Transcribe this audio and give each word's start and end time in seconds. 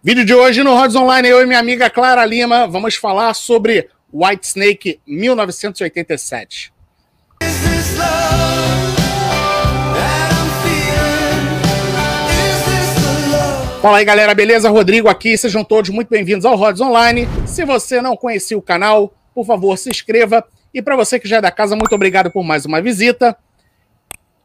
Vídeo 0.00 0.24
de 0.24 0.32
hoje 0.32 0.62
no 0.62 0.76
Rods 0.76 0.94
Online, 0.94 1.28
eu 1.28 1.42
e 1.42 1.46
minha 1.46 1.58
amiga 1.58 1.90
Clara 1.90 2.24
Lima 2.24 2.68
vamos 2.68 2.94
falar 2.94 3.34
sobre 3.34 3.88
White 4.12 4.46
Snake 4.46 5.00
1987. 5.04 6.72
Fala 13.82 13.98
aí 13.98 14.04
galera, 14.04 14.32
beleza? 14.36 14.70
Rodrigo 14.70 15.08
aqui, 15.08 15.36
sejam 15.36 15.64
todos 15.64 15.90
muito 15.90 16.08
bem-vindos 16.08 16.44
ao 16.44 16.54
Rods 16.54 16.80
Online. 16.80 17.26
Se 17.44 17.64
você 17.64 18.00
não 18.00 18.16
conhecia 18.16 18.56
o 18.56 18.62
canal, 18.62 19.12
por 19.34 19.44
favor, 19.44 19.76
se 19.76 19.90
inscreva. 19.90 20.44
E 20.72 20.80
para 20.80 20.94
você 20.94 21.18
que 21.18 21.26
já 21.26 21.38
é 21.38 21.40
da 21.40 21.50
casa, 21.50 21.74
muito 21.74 21.94
obrigado 21.96 22.30
por 22.30 22.44
mais 22.44 22.64
uma 22.64 22.80
visita. 22.80 23.36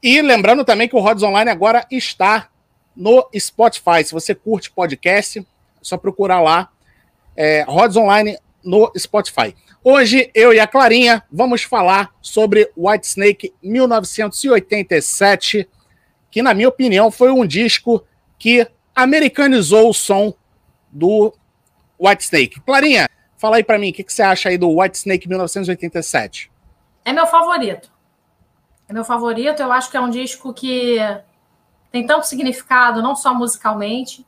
E 0.01 0.19
lembrando 0.19 0.65
também 0.65 0.89
que 0.89 0.95
o 0.95 0.99
Rods 0.99 1.21
Online 1.21 1.51
agora 1.51 1.85
está 1.91 2.47
no 2.95 3.27
Spotify. 3.37 4.03
Se 4.03 4.13
você 4.13 4.35
curte 4.35 4.71
podcast, 4.71 5.39
é 5.39 5.43
só 5.81 5.97
procurar 5.97 6.41
lá, 6.41 6.69
é, 7.35 7.63
Rods 7.63 7.97
Online 7.97 8.37
no 8.63 8.91
Spotify. 8.97 9.55
Hoje, 9.83 10.31
eu 10.33 10.53
e 10.53 10.59
a 10.59 10.67
Clarinha 10.67 11.23
vamos 11.31 11.63
falar 11.63 12.13
sobre 12.21 12.71
White 12.77 13.05
Snake 13.05 13.53
1987, 13.61 15.67
que, 16.31 16.41
na 16.41 16.53
minha 16.53 16.69
opinião, 16.69 17.11
foi 17.11 17.31
um 17.31 17.45
disco 17.45 18.05
que 18.39 18.65
americanizou 18.95 19.89
o 19.89 19.93
som 19.93 20.33
do 20.89 21.33
White 21.99 22.23
Snake. 22.23 22.61
Clarinha, 22.61 23.09
fala 23.37 23.57
aí 23.57 23.63
para 23.63 23.77
mim, 23.77 23.89
o 23.89 23.93
que, 23.93 24.03
que, 24.03 24.13
você 24.13 24.21
acha 24.21 24.49
aí 24.49 24.57
do 24.57 24.69
White 24.69 24.97
Snake 24.97 25.27
1987? 25.27 26.49
É 27.03 27.11
meu 27.11 27.27
favorito. 27.27 27.91
É 28.87 28.93
meu 28.93 29.03
favorito, 29.03 29.61
eu 29.61 29.71
acho 29.71 29.91
que 29.91 29.97
é 29.97 30.01
um 30.01 30.09
disco 30.09 30.53
que 30.53 30.97
tem 31.93 32.07
tanto 32.07 32.25
significado, 32.25 33.03
não 33.03 33.15
só 33.15 33.35
musicalmente, 33.35 34.25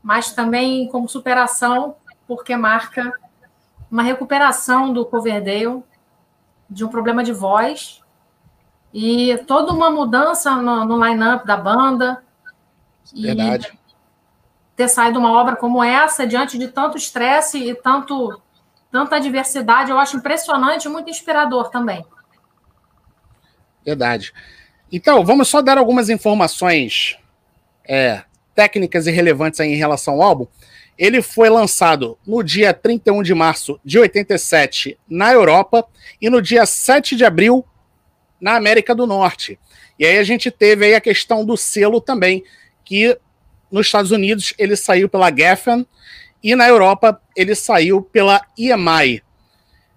mas 0.00 0.32
também 0.32 0.86
como 0.86 1.08
superação, 1.08 1.96
porque 2.28 2.56
marca 2.56 3.12
uma 3.90 4.04
recuperação 4.04 4.92
do 4.92 5.04
Coverdale, 5.04 5.82
de 6.70 6.84
um 6.84 6.88
problema 6.88 7.24
de 7.24 7.32
voz, 7.32 8.00
e 8.94 9.36
toda 9.48 9.72
uma 9.72 9.90
mudança 9.90 10.54
no, 10.54 10.84
no 10.84 11.04
line-up 11.04 11.44
da 11.44 11.56
banda. 11.56 12.22
Verdade. 13.12 13.76
ter 14.76 14.86
saído 14.86 15.18
uma 15.18 15.32
obra 15.32 15.56
como 15.56 15.82
essa, 15.82 16.24
diante 16.24 16.56
de 16.56 16.68
tanto 16.68 16.96
estresse 16.96 17.58
e 17.58 17.74
tanto, 17.74 18.40
tanta 18.92 19.16
adversidade, 19.16 19.90
eu 19.90 19.98
acho 19.98 20.16
impressionante 20.16 20.84
e 20.84 20.88
muito 20.88 21.10
inspirador 21.10 21.68
também. 21.68 22.06
Verdade. 23.84 24.32
Então, 24.92 25.24
vamos 25.24 25.48
só 25.48 25.62
dar 25.62 25.78
algumas 25.78 26.10
informações 26.10 27.16
é, 27.88 28.22
técnicas 28.54 29.06
e 29.06 29.10
relevantes 29.10 29.58
em 29.60 29.74
relação 29.74 30.14
ao 30.14 30.22
álbum. 30.22 30.46
Ele 30.98 31.22
foi 31.22 31.48
lançado 31.48 32.18
no 32.26 32.42
dia 32.42 32.74
31 32.74 33.22
de 33.22 33.32
março 33.32 33.80
de 33.82 33.98
87 33.98 34.98
na 35.08 35.32
Europa 35.32 35.86
e 36.20 36.28
no 36.28 36.42
dia 36.42 36.66
7 36.66 37.16
de 37.16 37.24
abril 37.24 37.64
na 38.38 38.54
América 38.54 38.94
do 38.94 39.06
Norte. 39.06 39.58
E 39.98 40.04
aí 40.04 40.18
a 40.18 40.24
gente 40.24 40.50
teve 40.50 40.84
aí 40.84 40.94
a 40.94 41.00
questão 41.00 41.42
do 41.42 41.56
selo 41.56 41.98
também, 41.98 42.44
que 42.84 43.18
nos 43.70 43.86
Estados 43.86 44.10
Unidos 44.10 44.52
ele 44.58 44.76
saiu 44.76 45.08
pela 45.08 45.34
Geffen 45.34 45.86
e 46.42 46.54
na 46.54 46.68
Europa 46.68 47.18
ele 47.34 47.54
saiu 47.54 48.02
pela 48.02 48.44
EMI. 48.58 49.22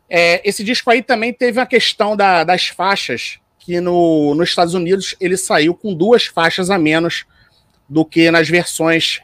É, 0.09 0.41
esse 0.47 0.63
disco 0.63 0.89
aí 0.89 1.01
também 1.01 1.33
teve 1.33 1.59
a 1.59 1.65
questão 1.65 2.15
da, 2.15 2.45
das 2.45 2.67
faixas, 2.67 3.39
que 3.65 3.81
no, 3.81 4.35
nos 4.35 4.49
Estados 4.49 4.75
Unidos 4.75 5.15
ele 5.19 5.35
saiu 5.35 5.73
com 5.73 5.93
duas 5.93 6.25
faixas 6.27 6.69
a 6.69 6.77
menos 6.77 7.25
do 7.89 8.05
que 8.05 8.29
nas 8.29 8.47
versões 8.47 9.21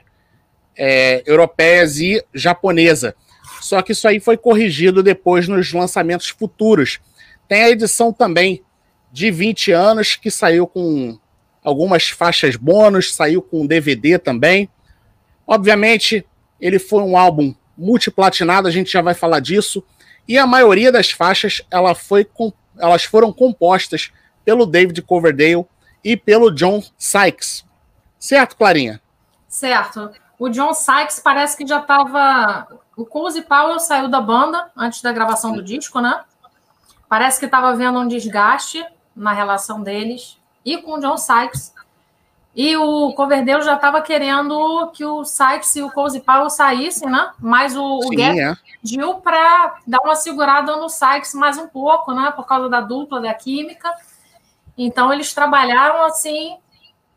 é, 0.76 1.22
europeias 1.28 2.00
e 2.00 2.24
japonesa. 2.34 3.16
Só 3.62 3.84
que 3.84 3.92
isso 3.92 4.08
aí 4.08 4.20
foi 4.20 4.38
corrigido 4.38 5.04
depois 5.04 5.48
nos 5.48 5.72
lançamentos 5.72 6.30
futuros. 6.30 7.00
Tem 7.48 7.64
a 7.64 7.70
edição 7.70 8.12
também 8.12 8.64
de 9.12 9.30
20 9.30 9.72
anos, 9.72 10.16
que 10.16 10.32
saiu 10.32 10.66
com 10.66 11.20
algumas 11.64 12.10
faixas 12.10 12.56
bônus, 12.56 13.14
saiu 13.14 13.44
com 13.44 13.68
DVD 13.68 14.18
também. 14.18 14.68
Obviamente, 15.46 16.26
ele 16.60 16.80
foi 16.80 17.04
um 17.04 17.16
álbum 17.16 17.54
multiplatinado, 17.78 18.68
a 18.68 18.72
gente 18.72 18.92
já 18.92 19.04
vai 19.04 19.14
falar 19.14 19.40
disso. 19.40 19.84
E 20.28 20.38
a 20.38 20.48
maioria 20.48 20.92
das 20.92 21.12
faixas 21.12 21.62
ela 21.70 21.94
foi, 21.94 22.28
elas 22.80 23.04
foram 23.04 23.32
compostas 23.32 24.12
pelo 24.44 24.66
David 24.66 25.02
Coverdale 25.02 25.66
e 26.04 26.18
pelo 26.18 26.52
John 26.52 26.84
Sykes. 26.98 27.66
Certo, 28.20 28.56
Clarinha? 28.56 29.02
Certo. 29.48 30.12
O 30.38 30.50
John 30.50 30.74
Sykes 30.74 31.20
parece 31.20 31.58
que 31.58 31.68
já 31.68 31.80
estava. 31.80 32.68
O 32.96 33.06
Cozy 33.06 33.42
Powell 33.44 33.80
saiu 33.80 34.08
da 34.08 34.22
banda 34.22 34.72
antes 34.76 35.02
da 35.02 35.12
gravação 35.12 35.54
do 35.54 35.64
disco, 35.64 36.00
né? 36.00 36.22
Parece 37.08 37.40
que 37.40 37.46
estava 37.46 37.76
vendo 37.76 38.00
um 38.00 38.08
desgaste 38.08 38.86
na 39.16 39.34
relação 39.34 39.82
deles 39.82 40.38
e 40.64 40.78
com 40.78 40.94
o 40.94 41.00
John 41.00 41.18
Sykes. 41.18 41.74
E 42.56 42.76
o 42.76 43.14
Coverdale 43.14 43.62
já 43.62 43.76
estava 43.76 44.02
querendo 44.02 44.92
que 44.94 45.06
o 45.06 45.24
Sykes 45.24 45.76
e 45.78 45.82
o 45.82 45.92
Cozy 45.92 46.20
Powell 46.20 46.50
saíssem, 46.50 47.10
né? 47.10 47.32
Mas 47.40 47.76
o, 47.76 48.02
Sim, 48.02 48.08
o 48.08 48.18
Gap 48.18 48.40
é. 48.40 48.56
pediu 48.82 49.16
para 49.16 49.76
dar 49.88 50.00
uma 50.00 50.16
segurada 50.16 50.76
no 50.76 50.90
Sykes 50.90 51.34
mais 51.34 51.58
um 51.58 51.68
pouco, 51.68 52.14
né? 52.14 52.32
Por 52.36 52.46
causa 52.46 52.68
da 52.68 52.82
dupla, 52.82 53.22
da 53.22 53.34
química. 53.34 53.90
Então 54.78 55.12
eles 55.12 55.34
trabalharam 55.34 56.04
assim. 56.06 56.58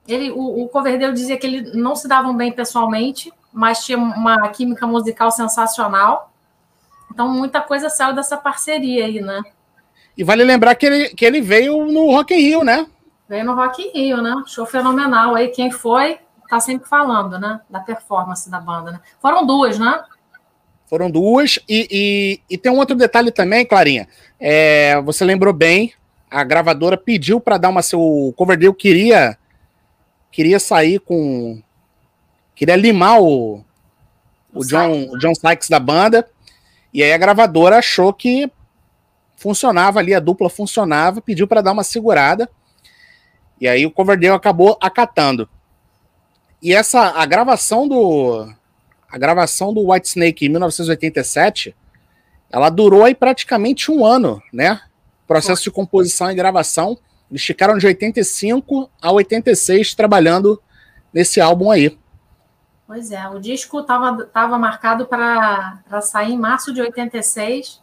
Ele, 0.07 0.31
o, 0.31 0.65
o 0.65 0.69
Coverdale 0.69 1.15
dizia 1.15 1.37
que 1.37 1.47
eles 1.47 1.75
não 1.75 1.97
se 1.97 2.07
davam 2.07 2.37
bem 2.37 2.53
pessoalmente, 2.53 3.33
mas 3.53 3.85
tinha 3.85 3.97
uma 3.97 4.49
química 4.49 4.87
musical 4.87 5.31
sensacional. 5.31 6.33
Então 7.11 7.29
muita 7.29 7.61
coisa 7.61 7.89
saiu 7.89 8.15
dessa 8.15 8.37
parceria 8.37 9.07
aí, 9.07 9.21
né? 9.21 9.41
E 10.17 10.23
vale 10.23 10.45
lembrar 10.45 10.75
que 10.75 10.87
ele, 10.87 11.09
que 11.11 11.25
ele 11.25 11.41
veio 11.41 11.87
no 11.87 12.11
Rock 12.11 12.35
in 12.35 12.39
Rio, 12.39 12.65
né? 12.65 12.87
Veio 13.29 13.45
no 13.45 13.55
Rock 13.55 13.83
in 13.83 13.91
Rio, 13.91 14.23
né? 14.23 14.35
Show 14.47 14.67
fenomenal. 14.67 15.35
Aí 15.35 15.49
quem 15.49 15.71
foi 15.71 16.19
tá 16.49 16.61
sempre 16.61 16.89
falando, 16.89 17.39
né? 17.39 17.61
Da 17.69 17.81
performance 17.81 18.51
da 18.51 18.61
banda, 18.61 18.93
né? 18.93 19.01
Foram 19.21 19.47
duas, 19.47 19.79
né? 19.79 20.03
Foram 20.87 21.11
duas. 21.11 21.59
E, 21.69 21.89
e, 22.49 22.55
e 22.55 22.59
tem 22.59 22.71
um 22.71 22.79
outro 22.79 22.95
detalhe 22.95 23.31
também, 23.31 23.67
Clarinha. 23.67 24.07
É, 24.39 25.01
você 25.03 25.25
lembrou 25.25 25.53
bem, 25.53 25.93
a 26.35 26.43
gravadora 26.43 26.97
pediu 26.97 27.41
para 27.41 27.57
dar 27.57 27.69
uma. 27.69 27.81
O 27.95 28.33
Coverdale 28.33 28.75
queria 28.75 29.39
queria 30.33 30.59
sair 30.59 30.99
com. 30.99 31.63
Queria 32.57 32.75
limar 32.75 33.21
o, 33.21 33.65
o, 34.53 34.65
John, 34.65 35.11
o 35.11 35.19
John 35.19 35.35
Sykes 35.35 35.69
da 35.69 35.79
banda. 35.79 36.29
E 36.93 37.03
aí 37.03 37.13
a 37.13 37.19
gravadora 37.19 37.79
achou 37.79 38.13
que 38.13 38.51
funcionava 39.37 40.01
ali, 40.01 40.15
a 40.15 40.21
dupla 40.21 40.51
funcionava, 40.51 41.21
pediu 41.21 41.47
para 41.47 41.61
dar 41.61 41.73
uma 41.73 41.85
segurada. 41.85 42.49
E 43.61 43.69
aí 43.69 43.87
o 43.87 43.91
Coverdale 43.91 44.35
acabou 44.35 44.77
acatando. 44.81 45.49
E 46.61 46.75
essa 46.75 47.11
a 47.11 47.25
gravação 47.27 47.87
do 47.87 48.53
a 49.09 49.19
gravação 49.19 49.73
do 49.73 49.93
White 49.93 50.09
Snake 50.09 50.47
em 50.47 50.49
1987, 50.49 51.77
ela 52.51 52.71
durou 52.71 53.05
aí 53.05 53.15
praticamente 53.15 53.93
um 53.93 54.05
ano, 54.05 54.43
né? 54.53 54.81
Processo 55.27 55.63
de 55.63 55.71
composição 55.71 56.31
e 56.31 56.35
gravação. 56.35 56.99
Eles 57.31 57.45
ficaram 57.45 57.77
de 57.79 57.87
85 57.87 58.91
a 59.01 59.13
86 59.13 59.95
trabalhando 59.95 60.61
nesse 61.13 61.41
álbum 61.41 61.71
aí. 61.71 61.99
Pois 62.87 63.11
é, 63.11 63.27
o 63.29 63.39
disco 63.39 63.81
estava 63.81 64.25
tava 64.27 64.59
marcado 64.59 65.07
para 65.07 66.01
sair 66.03 66.33
em 66.33 66.39
março 66.39 66.73
de 66.73 66.83
86, 66.83 67.81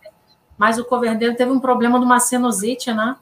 mas 0.58 0.78
o 0.78 0.86
Coverdale 0.86 1.36
teve 1.36 1.52
um 1.52 1.60
problema 1.60 1.98
de 1.98 2.06
uma 2.06 2.20
sinusite, 2.20 2.94
né? 2.94 3.16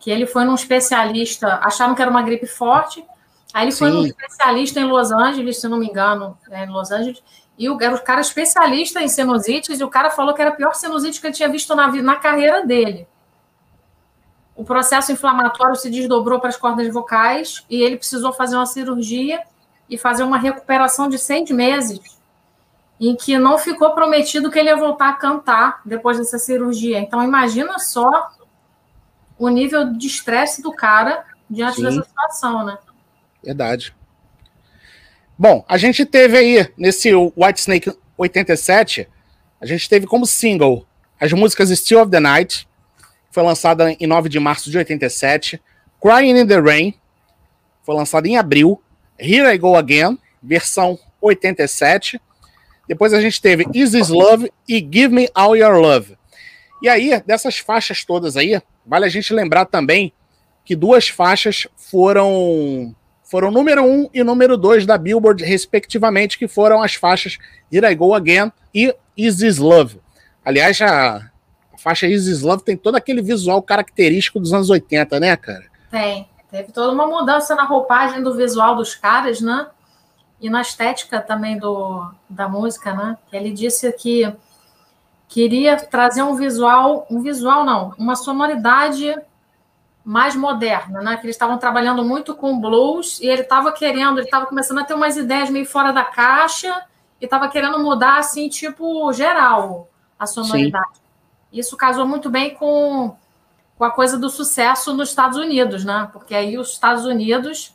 Que 0.00 0.10
ele 0.10 0.26
foi 0.26 0.44
num 0.44 0.54
especialista, 0.54 1.60
acharam 1.62 1.94
que 1.94 2.00
era 2.00 2.10
uma 2.10 2.22
gripe 2.22 2.46
forte, 2.46 3.04
aí 3.52 3.64
ele 3.64 3.72
Sim. 3.72 3.78
foi 3.78 3.90
num 3.90 4.06
especialista 4.06 4.80
em 4.80 4.84
Los 4.84 5.12
Angeles, 5.12 5.60
se 5.60 5.68
não 5.68 5.78
me 5.78 5.86
engano, 5.86 6.38
é, 6.50 6.64
em 6.64 6.70
Los 6.70 6.90
Angeles, 6.90 7.22
e 7.58 7.68
o, 7.68 7.80
era 7.82 7.94
o 7.94 8.02
cara 8.02 8.22
especialista 8.22 9.02
em 9.02 9.08
sinusites, 9.08 9.78
e 9.78 9.84
o 9.84 9.88
cara 9.88 10.10
falou 10.10 10.32
que 10.32 10.40
era 10.40 10.50
a 10.50 10.54
pior 10.54 10.74
sinusite 10.74 11.20
que 11.20 11.26
ele 11.26 11.34
tinha 11.34 11.50
visto 11.50 11.74
na, 11.74 11.88
na 11.88 12.16
carreira 12.16 12.64
dele 12.64 13.06
o 14.56 14.64
processo 14.64 15.12
inflamatório 15.12 15.76
se 15.76 15.90
desdobrou 15.90 16.40
para 16.40 16.48
as 16.48 16.56
cordas 16.56 16.90
vocais 16.92 17.64
e 17.68 17.82
ele 17.82 17.96
precisou 17.98 18.32
fazer 18.32 18.56
uma 18.56 18.66
cirurgia 18.66 19.42
e 19.88 19.98
fazer 19.98 20.22
uma 20.22 20.38
recuperação 20.38 21.08
de 21.08 21.18
seis 21.18 21.50
meses, 21.50 22.00
em 22.98 23.14
que 23.14 23.38
não 23.38 23.58
ficou 23.58 23.90
prometido 23.90 24.50
que 24.50 24.58
ele 24.58 24.70
ia 24.70 24.76
voltar 24.76 25.10
a 25.10 25.12
cantar 25.12 25.82
depois 25.84 26.18
dessa 26.18 26.38
cirurgia. 26.38 26.98
Então, 26.98 27.22
imagina 27.22 27.78
só 27.78 28.30
o 29.38 29.48
nível 29.50 29.92
de 29.92 30.06
estresse 30.06 30.62
do 30.62 30.72
cara 30.72 31.24
diante 31.48 31.76
Sim. 31.76 31.82
dessa 31.82 32.02
situação, 32.02 32.64
né? 32.64 32.78
Verdade. 33.44 33.94
Bom, 35.38 35.64
a 35.68 35.76
gente 35.76 36.06
teve 36.06 36.38
aí, 36.38 36.72
nesse 36.78 37.14
White 37.14 37.60
Snake 37.60 37.98
87, 38.16 39.06
a 39.60 39.66
gente 39.66 39.86
teve 39.88 40.06
como 40.06 40.26
single 40.26 40.86
as 41.20 41.32
músicas 41.32 41.68
Still 41.68 42.02
of 42.02 42.10
the 42.10 42.20
Night, 42.20 42.66
foi 43.36 43.42
lançada 43.42 43.94
em 44.00 44.06
9 44.06 44.30
de 44.30 44.40
março 44.40 44.70
de 44.70 44.78
87. 44.78 45.60
Crying 46.00 46.38
in 46.38 46.46
the 46.46 46.58
Rain 46.58 46.94
foi 47.82 47.94
lançada 47.94 48.26
em 48.26 48.38
abril. 48.38 48.80
Here 49.18 49.46
I 49.46 49.58
Go 49.58 49.76
Again, 49.76 50.18
versão 50.42 50.98
87. 51.20 52.18
Depois 52.88 53.12
a 53.12 53.20
gente 53.20 53.38
teve 53.38 53.66
Is 53.74 53.90
This 53.90 54.08
Love 54.08 54.50
e 54.66 54.78
Give 54.78 55.08
Me 55.08 55.28
All 55.34 55.54
Your 55.54 55.78
Love. 55.78 56.16
E 56.82 56.88
aí, 56.88 57.22
dessas 57.26 57.58
faixas 57.58 58.06
todas 58.06 58.38
aí, 58.38 58.58
vale 58.86 59.04
a 59.04 59.10
gente 59.10 59.34
lembrar 59.34 59.66
também 59.66 60.14
que 60.64 60.74
duas 60.74 61.06
faixas 61.06 61.68
foram 61.76 62.96
foram 63.22 63.50
número 63.50 63.84
um 63.84 64.08
e 64.14 64.24
número 64.24 64.56
dois 64.56 64.86
da 64.86 64.96
Billboard, 64.96 65.44
respectivamente, 65.44 66.38
que 66.38 66.48
foram 66.48 66.82
as 66.82 66.94
faixas 66.94 67.36
Here 67.70 67.86
I 67.86 67.94
Go 67.94 68.14
Again 68.14 68.50
e 68.74 68.94
Is 69.14 69.36
This 69.36 69.58
Love. 69.58 70.00
Aliás, 70.42 70.80
a 70.80 71.30
faixa 71.86 72.08
Is 72.08 72.24
This 72.24 72.42
Love 72.42 72.64
tem 72.64 72.76
todo 72.76 72.96
aquele 72.96 73.22
visual 73.22 73.62
característico 73.62 74.40
dos 74.40 74.52
anos 74.52 74.68
80, 74.68 75.20
né, 75.20 75.36
cara? 75.36 75.66
Tem. 75.88 76.28
Teve 76.50 76.72
toda 76.72 76.92
uma 76.92 77.06
mudança 77.06 77.54
na 77.54 77.62
roupagem 77.62 78.24
do 78.24 78.34
visual 78.34 78.74
dos 78.74 78.96
caras, 78.96 79.40
né? 79.40 79.68
E 80.40 80.50
na 80.50 80.62
estética 80.62 81.20
também 81.20 81.56
do, 81.56 82.10
da 82.28 82.48
música, 82.48 82.92
né? 82.92 83.16
Ele 83.32 83.52
disse 83.52 83.92
que 83.92 84.32
queria 85.28 85.76
trazer 85.76 86.24
um 86.24 86.34
visual, 86.34 87.06
um 87.08 87.22
visual 87.22 87.64
não, 87.64 87.94
uma 87.96 88.16
sonoridade 88.16 89.14
mais 90.04 90.34
moderna, 90.34 91.00
né? 91.02 91.16
Que 91.16 91.26
eles 91.26 91.36
estavam 91.36 91.56
trabalhando 91.56 92.04
muito 92.04 92.34
com 92.34 92.60
blues 92.60 93.20
e 93.20 93.26
ele 93.26 93.42
estava 93.42 93.70
querendo, 93.70 94.18
ele 94.18 94.26
estava 94.26 94.46
começando 94.46 94.80
a 94.80 94.84
ter 94.84 94.94
umas 94.94 95.16
ideias 95.16 95.50
meio 95.50 95.66
fora 95.66 95.92
da 95.92 96.02
caixa 96.02 96.82
e 97.20 97.26
estava 97.26 97.48
querendo 97.48 97.78
mudar 97.78 98.18
assim, 98.18 98.48
tipo 98.48 99.12
geral, 99.12 99.88
a 100.18 100.26
sonoridade. 100.26 100.96
Sim. 100.96 101.05
Isso 101.58 101.76
casou 101.76 102.06
muito 102.06 102.28
bem 102.28 102.54
com, 102.54 103.16
com 103.78 103.84
a 103.84 103.90
coisa 103.90 104.18
do 104.18 104.28
sucesso 104.28 104.92
nos 104.92 105.08
Estados 105.08 105.38
Unidos, 105.38 105.84
né? 105.84 106.08
Porque 106.12 106.34
aí 106.34 106.58
os 106.58 106.70
Estados 106.72 107.04
Unidos 107.04 107.74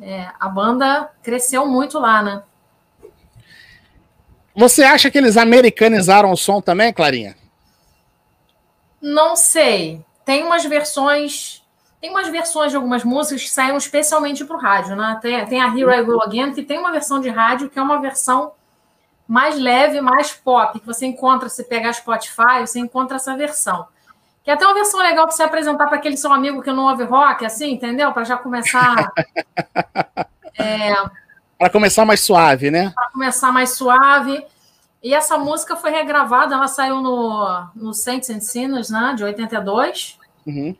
é, 0.00 0.30
a 0.38 0.48
banda 0.48 1.10
cresceu 1.22 1.66
muito 1.66 1.98
lá, 1.98 2.22
né? 2.22 2.42
Você 4.54 4.82
acha 4.84 5.10
que 5.10 5.18
eles 5.18 5.36
americanizaram 5.36 6.30
o 6.30 6.36
som 6.36 6.60
também, 6.60 6.92
Clarinha? 6.92 7.36
Não 9.02 9.36
sei. 9.36 10.04
Tem 10.24 10.42
umas 10.44 10.64
versões. 10.64 11.62
Tem 12.00 12.10
umas 12.10 12.28
versões 12.28 12.70
de 12.70 12.76
algumas 12.76 13.04
músicas 13.04 13.42
que 13.42 13.50
saíram 13.50 13.76
especialmente 13.76 14.44
para 14.44 14.56
o 14.56 14.60
rádio, 14.60 14.96
né? 14.96 15.18
Tem, 15.20 15.44
tem 15.46 15.60
a 15.60 15.68
Here 15.68 15.98
I 15.98 16.02
Go 16.02 16.22
Again, 16.22 16.52
que 16.52 16.62
tem 16.62 16.78
uma 16.78 16.92
versão 16.92 17.20
de 17.20 17.28
rádio 17.28 17.68
que 17.68 17.78
é 17.78 17.82
uma 17.82 18.00
versão 18.00 18.52
mais 19.26 19.58
leve, 19.58 20.00
mais 20.00 20.32
pop, 20.32 20.78
que 20.78 20.86
você 20.86 21.06
encontra, 21.06 21.48
se 21.48 21.64
pegar 21.64 21.92
Spotify, 21.92 22.60
você 22.60 22.78
encontra 22.78 23.16
essa 23.16 23.36
versão. 23.36 23.86
Que 24.44 24.50
é 24.50 24.54
até 24.54 24.64
uma 24.64 24.74
versão 24.74 25.00
legal 25.00 25.26
para 25.26 25.34
você 25.34 25.42
apresentar 25.42 25.86
para 25.88 25.96
aquele 25.96 26.16
seu 26.16 26.32
amigo 26.32 26.62
que 26.62 26.72
não 26.72 26.84
ouve 26.84 27.02
rock, 27.02 27.44
assim, 27.44 27.72
entendeu? 27.72 28.12
Para 28.12 28.24
já 28.24 28.36
começar. 28.36 29.12
é, 30.56 30.94
para 31.58 31.70
começar 31.70 32.04
mais 32.04 32.20
suave, 32.20 32.70
né? 32.70 32.92
Para 32.94 33.10
começar 33.10 33.50
mais 33.50 33.70
suave. 33.70 34.46
E 35.02 35.14
essa 35.14 35.36
música 35.36 35.76
foi 35.76 35.90
regravada, 35.90 36.54
ela 36.54 36.68
saiu 36.68 37.00
no, 37.00 37.66
no 37.74 37.94
Saints 37.94 38.30
and 38.30 38.40
Sinners, 38.40 38.90
né, 38.90 39.14
de 39.16 39.24
82. 39.24 40.18
Uhum. 40.46 40.76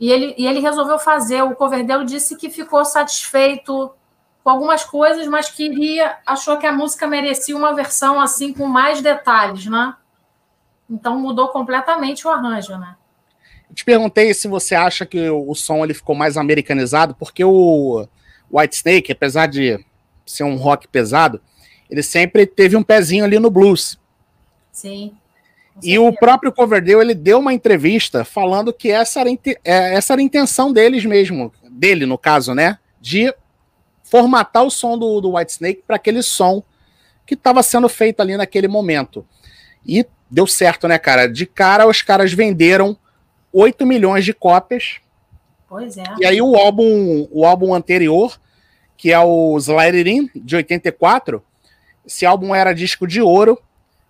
E, 0.00 0.10
ele, 0.10 0.34
e 0.38 0.46
ele 0.46 0.60
resolveu 0.60 0.98
fazer. 0.98 1.42
O 1.42 1.54
Coverdale 1.54 2.04
disse 2.04 2.36
que 2.36 2.50
ficou 2.50 2.84
satisfeito 2.84 3.90
com 4.48 4.52
algumas 4.52 4.82
coisas, 4.82 5.26
mas 5.26 5.50
queria, 5.50 6.16
achou 6.24 6.56
que 6.56 6.66
a 6.66 6.72
música 6.72 7.06
merecia 7.06 7.54
uma 7.54 7.74
versão 7.74 8.18
assim 8.18 8.50
com 8.50 8.66
mais 8.66 9.02
detalhes, 9.02 9.66
né? 9.66 9.94
Então 10.88 11.18
mudou 11.18 11.48
completamente 11.48 12.26
o 12.26 12.30
arranjo, 12.30 12.78
né? 12.78 12.96
Eu 13.68 13.74
te 13.74 13.84
perguntei 13.84 14.32
se 14.32 14.48
você 14.48 14.74
acha 14.74 15.04
que 15.04 15.28
o 15.28 15.54
som 15.54 15.84
ele 15.84 15.92
ficou 15.92 16.14
mais 16.14 16.38
americanizado, 16.38 17.14
porque 17.14 17.44
o 17.44 18.08
White 18.50 18.76
Snake, 18.76 19.12
apesar 19.12 19.48
de 19.48 19.84
ser 20.24 20.44
um 20.44 20.56
rock 20.56 20.88
pesado, 20.88 21.42
ele 21.90 22.02
sempre 22.02 22.46
teve 22.46 22.74
um 22.74 22.82
pezinho 22.82 23.26
ali 23.26 23.38
no 23.38 23.50
blues. 23.50 24.00
Sim. 24.72 25.12
E 25.82 25.98
o 25.98 26.10
próprio 26.10 26.52
Coverdale 26.52 27.02
ele 27.02 27.14
deu 27.14 27.38
uma 27.38 27.52
entrevista 27.52 28.24
falando 28.24 28.72
que 28.72 28.90
essa 28.90 29.20
era, 29.20 29.28
é, 29.62 29.94
essa 29.94 30.14
era 30.14 30.22
a 30.22 30.24
intenção 30.24 30.72
deles 30.72 31.04
mesmo, 31.04 31.52
dele 31.70 32.06
no 32.06 32.16
caso, 32.16 32.54
né? 32.54 32.78
De 32.98 33.30
formatar 34.10 34.64
o 34.64 34.70
som 34.70 34.98
do, 34.98 35.20
do 35.20 35.36
White 35.36 35.52
Snake 35.52 35.82
para 35.86 35.96
aquele 35.96 36.22
som 36.22 36.62
que 37.26 37.34
estava 37.34 37.62
sendo 37.62 37.88
feito 37.88 38.20
ali 38.20 38.36
naquele 38.36 38.68
momento. 38.68 39.24
E 39.86 40.06
deu 40.30 40.46
certo, 40.46 40.88
né, 40.88 40.98
cara? 40.98 41.26
De 41.28 41.46
cara, 41.46 41.86
os 41.86 42.02
caras 42.02 42.32
venderam 42.32 42.96
8 43.52 43.86
milhões 43.86 44.24
de 44.24 44.32
cópias. 44.32 44.96
Pois 45.68 45.96
é. 45.98 46.04
E 46.18 46.26
aí 46.26 46.40
o 46.40 46.56
álbum, 46.56 47.28
o 47.30 47.44
álbum 47.44 47.74
anterior, 47.74 48.40
que 48.96 49.12
é 49.12 49.18
o 49.18 49.58
Slide 49.58 49.98
It 49.98 50.10
In, 50.10 50.30
de 50.34 50.56
84, 50.56 51.42
esse 52.06 52.24
álbum 52.24 52.54
era 52.54 52.72
disco 52.72 53.06
de 53.06 53.20
ouro, 53.20 53.60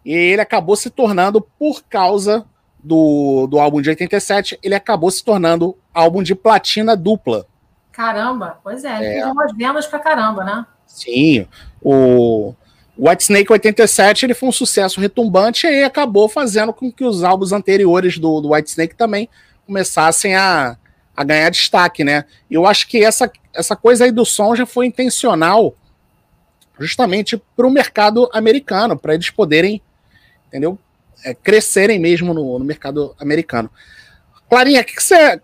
e 0.05 0.13
ele 0.13 0.41
acabou 0.41 0.77
se 0.77 0.89
tornando, 0.89 1.41
por 1.41 1.83
causa 1.83 2.47
do, 2.79 3.49
do 3.49 3.59
álbum 3.59 3.83
de 3.83 3.91
87, 3.91 4.59
ele 4.63 4.75
acabou 4.75 5.11
se 5.11 5.25
tornando 5.25 5.77
álbum 5.93 6.23
de 6.23 6.35
platina 6.35 6.97
dupla. 6.97 7.47
Caramba, 7.99 8.61
pois 8.63 8.85
é, 8.85 8.97
ele 8.97 9.19
é. 9.19 9.27
umas 9.27 9.53
vendas 9.57 9.85
pra 9.85 9.99
caramba, 9.99 10.45
né? 10.45 10.65
Sim, 10.87 11.49
o, 11.83 12.55
o 12.97 13.09
White 13.09 13.25
Snake 13.25 13.51
87 13.51 14.25
ele 14.25 14.35
foi 14.35 14.49
um 14.49 14.53
sucesso 14.53 15.01
retumbante 15.01 15.67
e 15.67 15.83
acabou 15.83 16.29
fazendo 16.29 16.73
com 16.73 16.93
que 16.93 17.05
os 17.05 17.25
álbuns 17.25 17.51
anteriores 17.51 18.17
do, 18.17 18.41
do 18.41 18.53
White 18.53 18.71
Snake 18.71 18.95
também 18.95 19.29
começassem 19.67 20.37
a, 20.37 20.77
a 21.17 21.25
ganhar 21.25 21.51
destaque, 21.51 22.05
né? 22.05 22.25
E 22.49 22.55
eu 22.55 22.67
acho 22.67 22.87
que 22.87 23.05
essa, 23.05 23.29
essa 23.53 23.75
coisa 23.75 24.05
aí 24.05 24.13
do 24.13 24.25
som 24.25 24.55
já 24.55 24.65
foi 24.65 24.87
intencional 24.87 25.75
justamente 26.79 27.37
para 27.57 27.67
o 27.67 27.71
mercado 27.73 28.31
americano, 28.33 28.97
para 28.97 29.15
eles 29.15 29.29
poderem, 29.29 29.83
entendeu? 30.47 30.79
É, 31.25 31.35
crescerem 31.35 31.99
mesmo 31.99 32.33
no, 32.33 32.61
no, 32.61 32.65
mercado 32.65 33.17
americano. 33.19 33.69
Clarinha, 34.49 34.83
o 34.83 34.85
que 34.85 35.03
você 35.03 35.41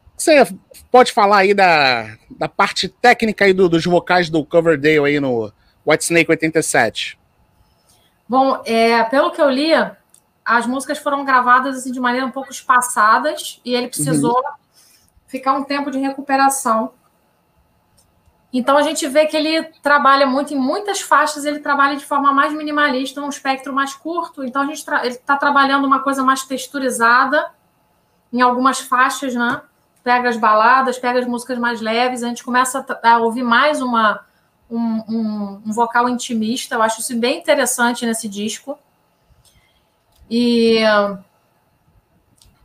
pode 0.91 1.13
falar 1.13 1.39
aí 1.39 1.55
da, 1.55 2.17
da 2.31 2.49
parte 2.49 2.89
técnica 2.89 3.45
aí 3.45 3.53
do, 3.53 3.69
dos 3.69 3.85
vocais 3.85 4.31
do 4.31 4.45
Coverdale 4.45 5.07
aí 5.07 5.21
no 5.21 5.53
White 5.87 6.05
Snake 6.05 6.31
87? 6.31 7.19
Bom, 8.29 8.63
é, 8.65 9.03
pelo 9.05 9.31
que 9.31 9.41
eu 9.41 9.51
li, 9.51 9.73
as 10.45 10.67
músicas 10.67 10.99
foram 10.99 11.25
gravadas 11.25 11.79
assim, 11.79 11.93
de 11.93 12.01
maneira 12.01 12.27
um 12.27 12.31
pouco 12.31 12.51
espaçadas 12.51 13.61
e 13.65 13.75
ele 13.75 13.89
precisou 13.89 14.37
uhum. 14.37 14.53
ficar 15.27 15.55
um 15.55 15.65
tempo 15.65 15.91
de 15.91 15.99
recuperação. 15.99 16.93
Então 18.53 18.79
a 18.79 18.83
gente 18.83 19.07
vê 19.09 19.27
que 19.27 19.37
ele 19.37 19.65
trabalha 19.83 20.27
muito 20.27 20.55
em 20.55 20.57
muitas 20.57 21.01
faixas, 21.01 21.45
ele 21.45 21.59
trabalha 21.59 21.97
de 21.97 22.05
forma 22.05 22.33
mais 22.33 22.53
minimalista, 22.53 23.21
um 23.21 23.29
espectro 23.29 23.73
mais 23.73 23.95
curto. 23.95 24.45
Então 24.45 24.63
a 24.63 24.67
gente 24.67 24.85
tra 24.85 25.05
ele 25.05 25.17
está 25.17 25.37
trabalhando 25.37 25.85
uma 25.87 26.01
coisa 26.05 26.23
mais 26.23 26.45
texturizada 26.45 27.51
em 28.33 28.41
algumas 28.41 28.79
faixas, 28.79 29.35
né? 29.35 29.61
Pega 30.05 30.29
as 30.29 30.37
baladas, 30.37 30.99
pega 30.99 31.19
as 31.19 31.27
músicas 31.27 31.59
mais 31.59 31.81
leves, 31.81 32.23
a 32.23 32.29
gente 32.29 32.45
começa 32.45 32.87
a, 33.03 33.19
ouvir 33.19 33.43
mais 33.43 33.81
uma 33.81 34.21
um, 34.71 34.79
um, 34.79 35.63
um, 35.67 35.73
vocal 35.73 36.09
intimista. 36.09 36.75
Eu 36.75 36.83
acho 36.83 37.01
isso 37.01 37.19
bem 37.19 37.39
interessante 37.39 38.05
nesse 38.05 38.29
disco. 38.29 38.79
E 40.31 40.81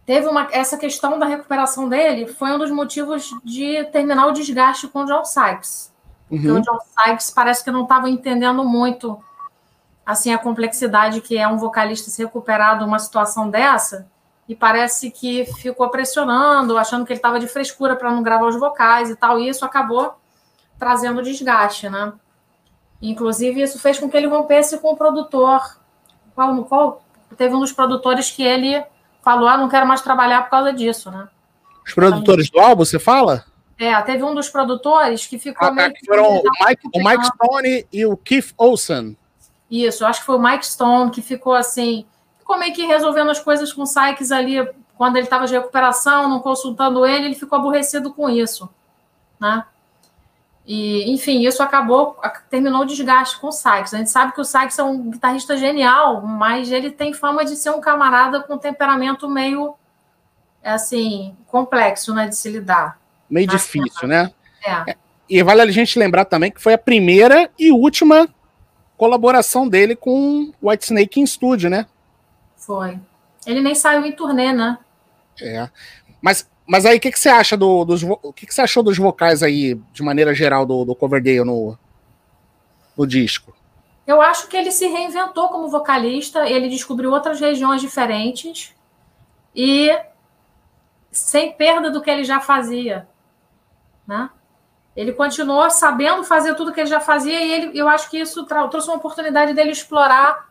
teve 0.06 0.28
uma 0.28 0.50
essa 0.52 0.78
questão 0.78 1.18
da 1.18 1.26
recuperação 1.26 1.88
dele 1.88 2.28
foi 2.28 2.52
um 2.52 2.58
dos 2.58 2.72
motivos 2.72 3.34
de 3.44 3.84
terminar 3.86 4.28
o 4.28 4.32
desgaste 4.32 4.88
com 4.88 5.04
o 5.04 5.06
John 5.06 5.24
Sykes. 5.24 5.94
Uhum. 6.32 6.58
o 6.58 6.62
John 6.62 6.80
Sykes 6.80 7.32
parece 7.32 7.64
que 7.64 7.72
não 7.72 7.84
estava 7.84 8.10
entendendo 8.10 8.64
muito 8.64 9.22
assim 10.06 10.34
a 10.34 10.38
complexidade 10.38 11.22
que 11.22 11.38
é 11.38 11.48
um 11.48 11.58
vocalista 11.58 12.10
se 12.10 12.24
recuperar 12.24 12.78
de 12.80 12.84
uma 12.84 13.00
situação 13.00 13.50
dessa 13.50 14.08
e 14.50 14.56
parece 14.56 15.12
que 15.12 15.46
ficou 15.46 15.88
pressionando, 15.90 16.76
achando 16.76 17.06
que 17.06 17.14
ele 17.14 17.20
estava 17.20 17.40
de 17.40 17.48
frescura 17.48 17.96
para 17.96 18.10
não 18.10 18.24
gravar 18.24 18.48
os 18.48 18.60
vocais 18.60 19.12
e 19.12 19.16
tal, 19.16 19.40
e 19.40 19.48
isso 19.48 19.64
acabou 19.64 20.16
trazendo 20.80 21.22
desgaste, 21.22 21.88
né? 21.88 22.12
Inclusive, 23.00 23.62
isso 23.62 23.78
fez 23.80 24.00
com 24.00 24.10
que 24.10 24.18
ele 24.18 24.26
rompesse 24.26 24.80
com 24.80 24.92
o 24.92 24.98
produtor. 24.98 25.62
Qual, 26.34 26.66
qual, 26.66 27.04
teve 27.38 27.54
um 27.54 27.60
dos 27.60 27.72
produtores 27.72 28.32
que 28.32 28.42
ele 28.42 28.84
falou: 29.22 29.48
ah, 29.48 29.56
não 29.56 29.70
quero 29.70 29.86
mais 29.86 30.02
trabalhar 30.02 30.42
por 30.42 30.50
causa 30.50 30.74
disso, 30.74 31.12
né? 31.12 31.28
Os 31.86 31.94
produtores 31.94 32.50
do 32.50 32.60
álbum, 32.60 32.84
você 32.84 32.98
fala? 32.98 33.46
É, 33.78 34.02
teve 34.02 34.24
um 34.24 34.34
dos 34.34 34.50
produtores 34.50 35.28
que 35.28 35.38
ficou 35.38 35.68
ah, 35.68 35.70
tá, 35.70 35.76
meio. 35.76 35.94
Que 35.94 36.06
foram 36.08 36.38
o 36.38 36.44
Mike, 36.66 36.90
o 36.94 37.08
Mike 37.08 37.26
Stone 37.28 37.88
e 37.94 38.06
o 38.06 38.18
Keith 38.18 38.52
Olsen. 38.58 39.16
Isso, 39.70 40.04
acho 40.06 40.22
que 40.22 40.26
foi 40.26 40.36
o 40.36 40.42
Mike 40.42 40.66
Stone 40.66 41.12
que 41.12 41.22
ficou 41.22 41.54
assim. 41.54 42.06
Ficou 42.50 42.58
meio 42.58 42.74
que 42.74 42.84
resolvendo 42.84 43.30
as 43.30 43.40
coisas 43.40 43.72
com 43.72 43.84
o 43.84 43.86
Sykes 43.86 44.32
ali, 44.32 44.68
quando 44.98 45.18
ele 45.18 45.28
estava 45.28 45.46
de 45.46 45.54
recuperação, 45.54 46.28
não 46.28 46.40
consultando 46.40 47.06
ele, 47.06 47.26
ele 47.26 47.36
ficou 47.36 47.60
aborrecido 47.60 48.12
com 48.12 48.28
isso, 48.28 48.68
né? 49.40 49.64
E, 50.66 51.12
enfim, 51.14 51.46
isso 51.46 51.62
acabou, 51.62 52.18
terminou 52.50 52.82
o 52.82 52.86
desgaste 52.86 53.40
com 53.40 53.50
o 53.50 53.52
Sykes. 53.52 53.94
A 53.94 53.98
gente 54.00 54.10
sabe 54.10 54.34
que 54.34 54.42
o 54.42 54.44
Sykes 54.44 54.80
é 54.80 54.84
um 54.84 55.12
guitarrista 55.12 55.56
genial, 55.58 56.24
mas 56.24 56.72
ele 56.72 56.90
tem 56.90 57.14
fama 57.14 57.46
de 57.46 57.56
ser 57.56 57.70
um 57.70 57.80
camarada 57.80 58.42
com 58.42 58.58
temperamento 58.58 59.30
meio, 59.30 59.76
assim, 60.64 61.38
complexo, 61.46 62.16
né, 62.16 62.28
de 62.28 62.36
se 62.36 62.50
lidar. 62.50 63.00
Meio 63.30 63.46
difícil, 63.46 64.08
né? 64.08 64.32
É. 64.66 64.96
E 65.30 65.44
vale 65.44 65.62
a 65.62 65.72
gente 65.72 66.00
lembrar 66.00 66.26
também 66.26 66.50
que 66.50 66.60
foi 66.60 66.74
a 66.74 66.80
primeira 66.80 67.48
e 67.60 67.72
última 67.72 68.28
colaboração 68.98 69.70
dele 69.70 69.96
com 69.96 70.52
o 70.60 70.68
White 70.68 70.86
Snake 70.86 71.20
em 71.20 71.24
estúdio, 71.24 71.70
né? 71.70 71.86
Foi. 72.60 73.00
Ele 73.48 73.62
nem 73.62 73.74
saiu 73.74 74.06
em 74.06 74.12
turnê, 74.12 74.54
né? 74.54 74.78
É. 75.42 75.70
Mas, 76.22 76.48
mas 76.68 76.86
aí, 76.86 76.98
o 76.98 77.00
que, 77.00 77.12
que 77.12 77.20
você 77.20 77.30
acha 77.30 77.56
do, 77.56 77.86
dos. 77.86 78.04
O 78.04 78.34
que, 78.34 78.46
que 78.46 78.54
você 78.54 78.62
achou 78.62 78.84
dos 78.84 78.98
vocais 78.98 79.42
aí, 79.42 79.76
de 79.94 80.04
maneira 80.04 80.34
geral, 80.34 80.66
do, 80.66 80.86
do 80.86 80.94
Coverdale 80.94 81.44
no, 81.44 81.78
no 82.98 83.08
disco? 83.08 83.56
Eu 84.06 84.22
acho 84.22 84.48
que 84.48 84.58
ele 84.58 84.72
se 84.72 84.88
reinventou 84.88 85.50
como 85.50 85.70
vocalista, 85.70 86.48
ele 86.50 86.68
descobriu 86.68 87.12
outras 87.12 87.40
regiões 87.40 87.80
diferentes 87.80 88.76
e 89.56 89.90
sem 91.12 91.54
perda 91.54 91.92
do 91.92 92.02
que 92.02 92.10
ele 92.10 92.24
já 92.24 92.40
fazia, 92.40 93.08
né? 94.08 94.30
Ele 94.96 95.14
continuou 95.14 95.70
sabendo 95.70 96.24
fazer 96.24 96.56
tudo 96.56 96.74
que 96.74 96.82
ele 96.82 96.90
já 96.90 97.00
fazia 97.00 97.40
e 97.40 97.52
ele, 97.52 97.80
eu 97.80 97.88
acho 97.88 98.10
que 98.10 98.18
isso 98.18 98.46
trouxe 98.46 98.88
uma 98.88 98.98
oportunidade 98.98 99.54
dele 99.54 99.72
explorar 99.72 100.49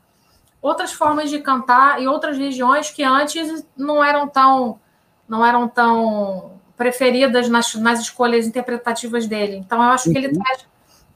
outras 0.60 0.92
formas 0.92 1.30
de 1.30 1.38
cantar 1.38 2.02
e 2.02 2.08
outras 2.08 2.36
regiões 2.36 2.90
que 2.90 3.02
antes 3.02 3.66
não 3.76 4.02
eram 4.02 4.26
tão 4.28 4.80
não 5.28 5.44
eram 5.44 5.68
tão 5.68 6.58
preferidas 6.76 7.48
nas, 7.48 7.74
nas 7.74 8.00
escolhas 8.00 8.46
interpretativas 8.46 9.26
dele. 9.26 9.56
Então 9.56 9.82
eu 9.82 9.90
acho 9.90 10.10
que 10.10 10.16
ele 10.16 10.28
uhum. 10.28 10.42
traz 10.42 10.66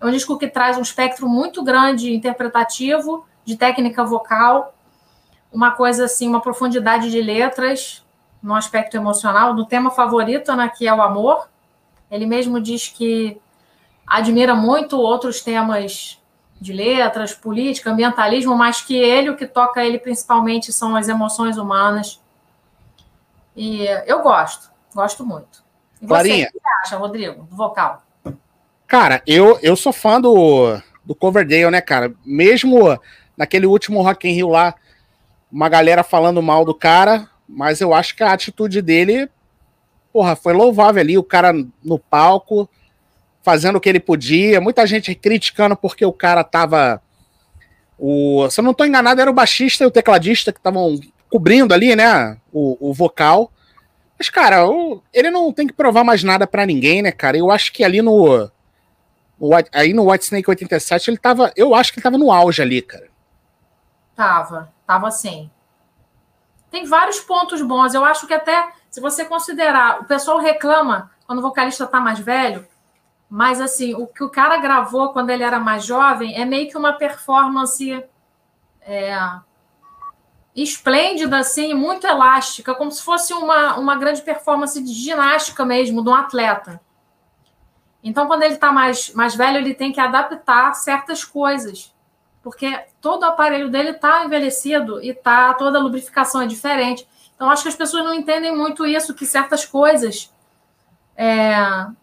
é 0.02 0.06
um 0.06 0.10
disco 0.10 0.36
que 0.36 0.48
traz 0.48 0.76
um 0.76 0.82
espectro 0.82 1.28
muito 1.28 1.62
grande 1.62 2.12
interpretativo 2.12 3.24
de 3.44 3.56
técnica 3.56 4.04
vocal, 4.04 4.74
uma 5.52 5.70
coisa 5.70 6.06
assim, 6.06 6.26
uma 6.26 6.40
profundidade 6.40 7.08
de 7.08 7.22
letras 7.22 8.04
no 8.42 8.52
aspecto 8.52 8.96
emocional, 8.96 9.54
do 9.54 9.64
tema 9.64 9.92
favorito, 9.92 10.52
né, 10.56 10.68
que 10.76 10.88
é 10.88 10.92
o 10.92 11.00
amor. 11.00 11.48
Ele 12.10 12.26
mesmo 12.26 12.60
diz 12.60 12.88
que 12.88 13.40
admira 14.04 14.56
muito 14.56 14.98
outros 14.98 15.40
temas 15.40 16.20
de 16.62 16.72
letras, 16.72 17.34
política, 17.34 17.90
ambientalismo, 17.90 18.56
mas 18.56 18.80
que 18.80 18.94
ele, 18.96 19.28
o 19.28 19.36
que 19.36 19.46
toca 19.46 19.84
ele 19.84 19.98
principalmente 19.98 20.72
são 20.72 20.94
as 20.94 21.08
emoções 21.08 21.58
humanas. 21.58 22.20
E 23.56 23.84
eu 24.06 24.22
gosto, 24.22 24.70
gosto 24.94 25.26
muito. 25.26 25.64
E 26.00 26.06
Clarinha. 26.06 26.46
você, 26.46 26.56
o 26.56 26.60
que 26.60 26.68
acha, 26.82 26.96
Rodrigo, 26.96 27.42
do 27.42 27.56
vocal? 27.56 28.02
Cara, 28.86 29.20
eu, 29.26 29.58
eu 29.60 29.74
sou 29.74 29.92
fã 29.92 30.20
do, 30.20 30.80
do 31.04 31.16
Coverdale, 31.16 31.70
né, 31.70 31.80
cara? 31.80 32.14
Mesmo 32.24 32.96
naquele 33.36 33.66
último 33.66 34.00
Rock 34.00 34.28
in 34.28 34.32
Rio 34.32 34.48
lá, 34.48 34.74
uma 35.50 35.68
galera 35.68 36.04
falando 36.04 36.40
mal 36.40 36.64
do 36.64 36.74
cara, 36.74 37.28
mas 37.48 37.80
eu 37.80 37.92
acho 37.92 38.14
que 38.14 38.22
a 38.22 38.32
atitude 38.32 38.80
dele, 38.80 39.28
porra, 40.12 40.36
foi 40.36 40.52
louvável 40.52 41.00
ali, 41.00 41.18
o 41.18 41.24
cara 41.24 41.52
no 41.82 41.98
palco, 41.98 42.68
fazendo 43.42 43.76
o 43.76 43.80
que 43.80 43.88
ele 43.88 44.00
podia, 44.00 44.60
muita 44.60 44.86
gente 44.86 45.14
criticando 45.14 45.76
porque 45.76 46.04
o 46.04 46.12
cara 46.12 46.44
tava... 46.44 47.02
O, 47.98 48.48
se 48.50 48.60
eu 48.60 48.64
não 48.64 48.74
tô 48.74 48.84
enganado, 48.84 49.20
era 49.20 49.30
o 49.30 49.34
baixista 49.34 49.84
e 49.84 49.86
o 49.86 49.90
tecladista 49.90 50.52
que 50.52 50.58
estavam 50.58 50.98
cobrindo 51.30 51.72
ali, 51.72 51.94
né, 51.94 52.36
o, 52.52 52.90
o 52.90 52.92
vocal. 52.92 53.52
Mas, 54.18 54.28
cara, 54.28 54.68
o, 54.68 55.02
ele 55.12 55.30
não 55.30 55.52
tem 55.52 55.66
que 55.66 55.72
provar 55.72 56.04
mais 56.04 56.22
nada 56.22 56.46
para 56.46 56.66
ninguém, 56.66 57.02
né, 57.02 57.12
cara? 57.12 57.36
Eu 57.36 57.50
acho 57.50 57.72
que 57.72 57.84
ali 57.84 58.02
no 58.02 58.50
White, 59.40 59.70
aí 59.72 59.92
no 59.92 60.10
White 60.10 60.24
Snake 60.24 60.48
87, 60.48 61.10
ele 61.10 61.18
tava. 61.18 61.52
Eu 61.56 61.74
acho 61.74 61.92
que 61.92 61.98
ele 61.98 62.04
tava 62.04 62.16
no 62.16 62.30
auge 62.30 62.62
ali, 62.62 62.80
cara. 62.80 63.08
Tava, 64.14 64.72
tava 64.86 65.10
sim. 65.10 65.50
Tem 66.70 66.86
vários 66.86 67.18
pontos 67.18 67.60
bons. 67.60 67.94
Eu 67.94 68.04
acho 68.04 68.26
que 68.26 68.34
até, 68.34 68.68
se 68.88 69.00
você 69.00 69.24
considerar, 69.24 70.00
o 70.00 70.04
pessoal 70.04 70.38
reclama 70.38 71.10
quando 71.26 71.40
o 71.40 71.42
vocalista 71.42 71.86
tá 71.86 72.00
mais 72.00 72.20
velho, 72.20 72.64
mas 73.34 73.62
assim, 73.62 73.94
o 73.94 74.06
que 74.06 74.22
o 74.22 74.28
cara 74.28 74.58
gravou 74.58 75.10
quando 75.10 75.30
ele 75.30 75.42
era 75.42 75.58
mais 75.58 75.86
jovem 75.86 76.38
é 76.38 76.44
meio 76.44 76.68
que 76.68 76.76
uma 76.76 76.92
performance 76.92 78.04
é, 78.82 79.18
esplêndida, 80.54 81.38
assim, 81.38 81.72
muito 81.72 82.06
elástica, 82.06 82.74
como 82.74 82.92
se 82.92 83.02
fosse 83.02 83.32
uma, 83.32 83.78
uma 83.78 83.96
grande 83.96 84.20
performance 84.20 84.78
de 84.78 84.92
ginástica 84.92 85.64
mesmo, 85.64 86.04
de 86.04 86.10
um 86.10 86.14
atleta. 86.14 86.78
Então, 88.04 88.26
quando 88.26 88.42
ele 88.42 88.52
está 88.52 88.70
mais, 88.70 89.14
mais 89.14 89.34
velho, 89.34 89.56
ele 89.56 89.72
tem 89.72 89.92
que 89.92 90.00
adaptar 90.00 90.74
certas 90.74 91.24
coisas, 91.24 91.90
porque 92.42 92.84
todo 93.00 93.22
o 93.22 93.28
aparelho 93.28 93.70
dele 93.70 93.92
está 93.92 94.26
envelhecido 94.26 95.02
e 95.02 95.14
tá 95.14 95.54
toda 95.54 95.78
a 95.78 95.82
lubrificação 95.82 96.42
é 96.42 96.46
diferente. 96.46 97.08
Então, 97.34 97.50
acho 97.50 97.62
que 97.62 97.70
as 97.70 97.76
pessoas 97.76 98.04
não 98.04 98.12
entendem 98.12 98.54
muito 98.54 98.84
isso, 98.84 99.14
que 99.14 99.24
certas 99.24 99.64
coisas 99.64 100.30
é, 101.16 101.54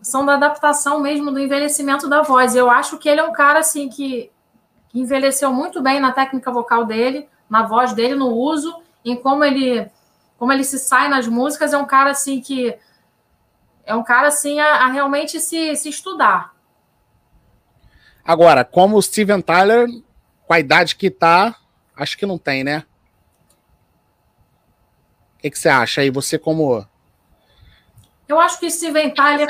são 0.02 0.26
da 0.26 0.36
adaptação 0.36 1.00
mesmo 1.00 1.32
do 1.32 1.40
envelhecimento 1.40 2.08
da 2.08 2.22
voz. 2.22 2.56
Eu 2.56 2.70
acho 2.70 2.98
que 2.98 3.10
ele 3.10 3.20
é 3.20 3.24
um 3.24 3.34
cara 3.34 3.60
assim 3.60 3.90
que, 3.90 4.32
que 4.90 5.00
envelheceu 5.00 5.52
muito 5.52 5.82
bem 5.82 6.00
na 6.00 6.12
técnica 6.12 6.52
vocal 6.52 6.86
dele, 6.86 7.28
na 7.50 7.64
voz 7.64 7.94
dele, 7.94 8.16
no 8.16 8.28
uso, 8.28 8.82
em 9.04 9.16
como 9.16 9.44
ele 9.44 9.90
como 10.38 10.54
ele 10.54 10.64
se 10.64 10.80
sai 10.80 11.10
nas 11.10 11.28
músicas. 11.28 11.74
É 11.74 11.78
um 11.78 11.86
cara 11.86 12.12
assim 12.12 12.40
que 12.40 12.78
é 13.86 13.94
um 13.96 14.04
cara 14.04 14.28
assim 14.28 14.60
a, 14.60 14.86
a 14.86 14.88
realmente 14.88 15.40
se, 15.40 15.76
se 15.76 15.90
estudar. 15.90 16.54
Agora, 18.24 18.64
como 18.64 18.96
o 18.96 19.02
Steven 19.02 19.42
Tyler, 19.42 19.88
com 20.46 20.54
a 20.54 20.60
idade 20.60 20.96
que 20.96 21.10
tá, 21.10 21.56
acho 21.96 22.16
que 22.16 22.26
não 22.26 22.38
tem, 22.38 22.64
né? 22.64 22.86
O 25.36 25.42
que, 25.42 25.50
que 25.50 25.58
você 25.58 25.70
acha 25.70 26.02
aí? 26.02 26.10
Você 26.12 26.38
como. 26.38 26.86
Eu 28.30 28.40
acho 28.40 28.58
que 28.60 28.66
o 28.66 28.72
Steven 28.72 29.10
Tyler. 29.10 29.50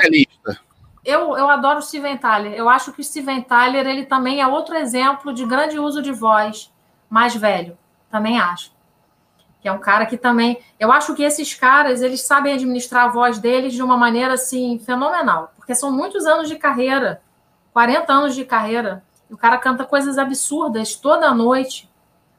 Eu, 1.04 1.36
eu 1.36 1.48
adoro 1.48 1.78
o 1.78 1.82
Steven 1.82 2.16
Tyler. 2.16 2.52
Eu 2.54 2.68
acho 2.68 2.92
que 2.92 3.00
o 3.00 3.04
Steven 3.04 3.42
Tyler 3.42 3.86
ele 3.86 4.04
também 4.04 4.40
é 4.40 4.46
outro 4.46 4.74
exemplo 4.74 5.32
de 5.32 5.46
grande 5.46 5.78
uso 5.78 6.02
de 6.02 6.10
voz 6.10 6.72
mais 7.08 7.36
velho. 7.36 7.78
Também 8.10 8.40
acho 8.40 8.72
que 9.60 9.68
é 9.68 9.72
um 9.72 9.78
cara 9.78 10.06
que 10.06 10.16
também. 10.16 10.58
Eu 10.78 10.90
acho 10.90 11.14
que 11.14 11.22
esses 11.22 11.54
caras 11.54 12.02
eles 12.02 12.22
sabem 12.22 12.54
administrar 12.54 13.04
a 13.04 13.08
voz 13.08 13.38
deles 13.38 13.74
de 13.74 13.82
uma 13.82 13.96
maneira 13.96 14.34
assim 14.34 14.78
fenomenal, 14.78 15.52
porque 15.54 15.74
são 15.74 15.92
muitos 15.92 16.24
anos 16.26 16.48
de 16.48 16.56
carreira 16.56 17.20
40 17.72 18.12
anos 18.12 18.34
de 18.34 18.44
carreira. 18.44 19.02
E 19.28 19.34
o 19.34 19.36
cara 19.36 19.58
canta 19.58 19.84
coisas 19.84 20.18
absurdas 20.18 20.96
toda 20.96 21.32
noite. 21.32 21.88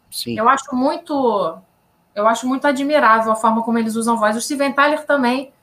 Sim. 0.10 0.38
Eu 0.38 0.50
acho 0.50 0.76
muito. 0.76 1.58
Eu 2.14 2.28
acho 2.28 2.46
muito 2.46 2.68
admirável 2.68 3.32
a 3.32 3.36
forma 3.36 3.64
como 3.64 3.78
eles 3.78 3.96
usam 3.96 4.18
voz. 4.18 4.36
O 4.36 4.42
Steven 4.42 4.74
Tyler 4.74 5.06
também. 5.06 5.54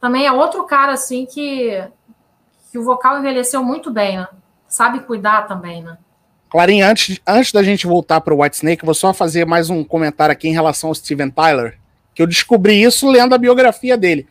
Também 0.00 0.26
é 0.26 0.32
outro 0.32 0.64
cara 0.64 0.92
assim 0.92 1.26
que, 1.26 1.82
que 2.70 2.78
o 2.78 2.84
vocal 2.84 3.18
envelheceu 3.18 3.62
muito 3.62 3.90
bem, 3.90 4.18
né? 4.18 4.28
Sabe 4.68 5.00
cuidar 5.00 5.48
também, 5.48 5.82
né? 5.82 5.98
Clarinha, 6.50 6.88
antes, 6.88 7.20
antes 7.26 7.52
da 7.52 7.62
gente 7.62 7.86
voltar 7.86 8.20
para 8.20 8.34
o 8.34 8.42
White 8.42 8.56
Snake, 8.56 8.84
vou 8.84 8.94
só 8.94 9.12
fazer 9.12 9.44
mais 9.44 9.68
um 9.68 9.84
comentário 9.84 10.32
aqui 10.32 10.48
em 10.48 10.52
relação 10.52 10.88
ao 10.88 10.94
Steven 10.94 11.30
Tyler, 11.30 11.78
que 12.14 12.22
eu 12.22 12.26
descobri 12.26 12.82
isso 12.82 13.10
lendo 13.10 13.34
a 13.34 13.38
biografia 13.38 13.96
dele. 13.96 14.26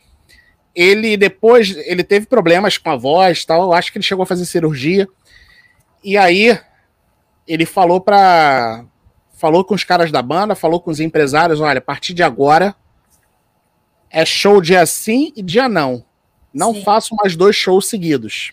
Ele 0.74 1.16
depois, 1.16 1.76
ele 1.76 2.02
teve 2.02 2.26
problemas 2.26 2.76
com 2.76 2.90
a 2.90 2.96
voz, 2.96 3.44
tal, 3.44 3.62
eu 3.62 3.72
acho 3.72 3.92
que 3.92 3.98
ele 3.98 4.04
chegou 4.04 4.22
a 4.22 4.26
fazer 4.26 4.46
cirurgia. 4.46 5.08
E 6.02 6.16
aí 6.16 6.58
ele 7.46 7.66
falou 7.66 8.00
para 8.00 8.84
falou 9.34 9.64
com 9.64 9.74
os 9.74 9.84
caras 9.84 10.10
da 10.10 10.20
banda, 10.20 10.56
falou 10.56 10.80
com 10.80 10.90
os 10.90 10.98
empresários, 10.98 11.60
olha, 11.60 11.78
a 11.78 11.82
partir 11.82 12.12
de 12.12 12.24
agora 12.24 12.74
é 14.10 14.24
show 14.24 14.60
dia 14.60 14.84
sim 14.86 15.32
e 15.36 15.42
dia 15.42 15.68
não. 15.68 16.04
Não 16.52 16.74
sim. 16.74 16.82
faço 16.82 17.14
mais 17.16 17.36
dois 17.36 17.54
shows 17.54 17.86
seguidos. 17.86 18.52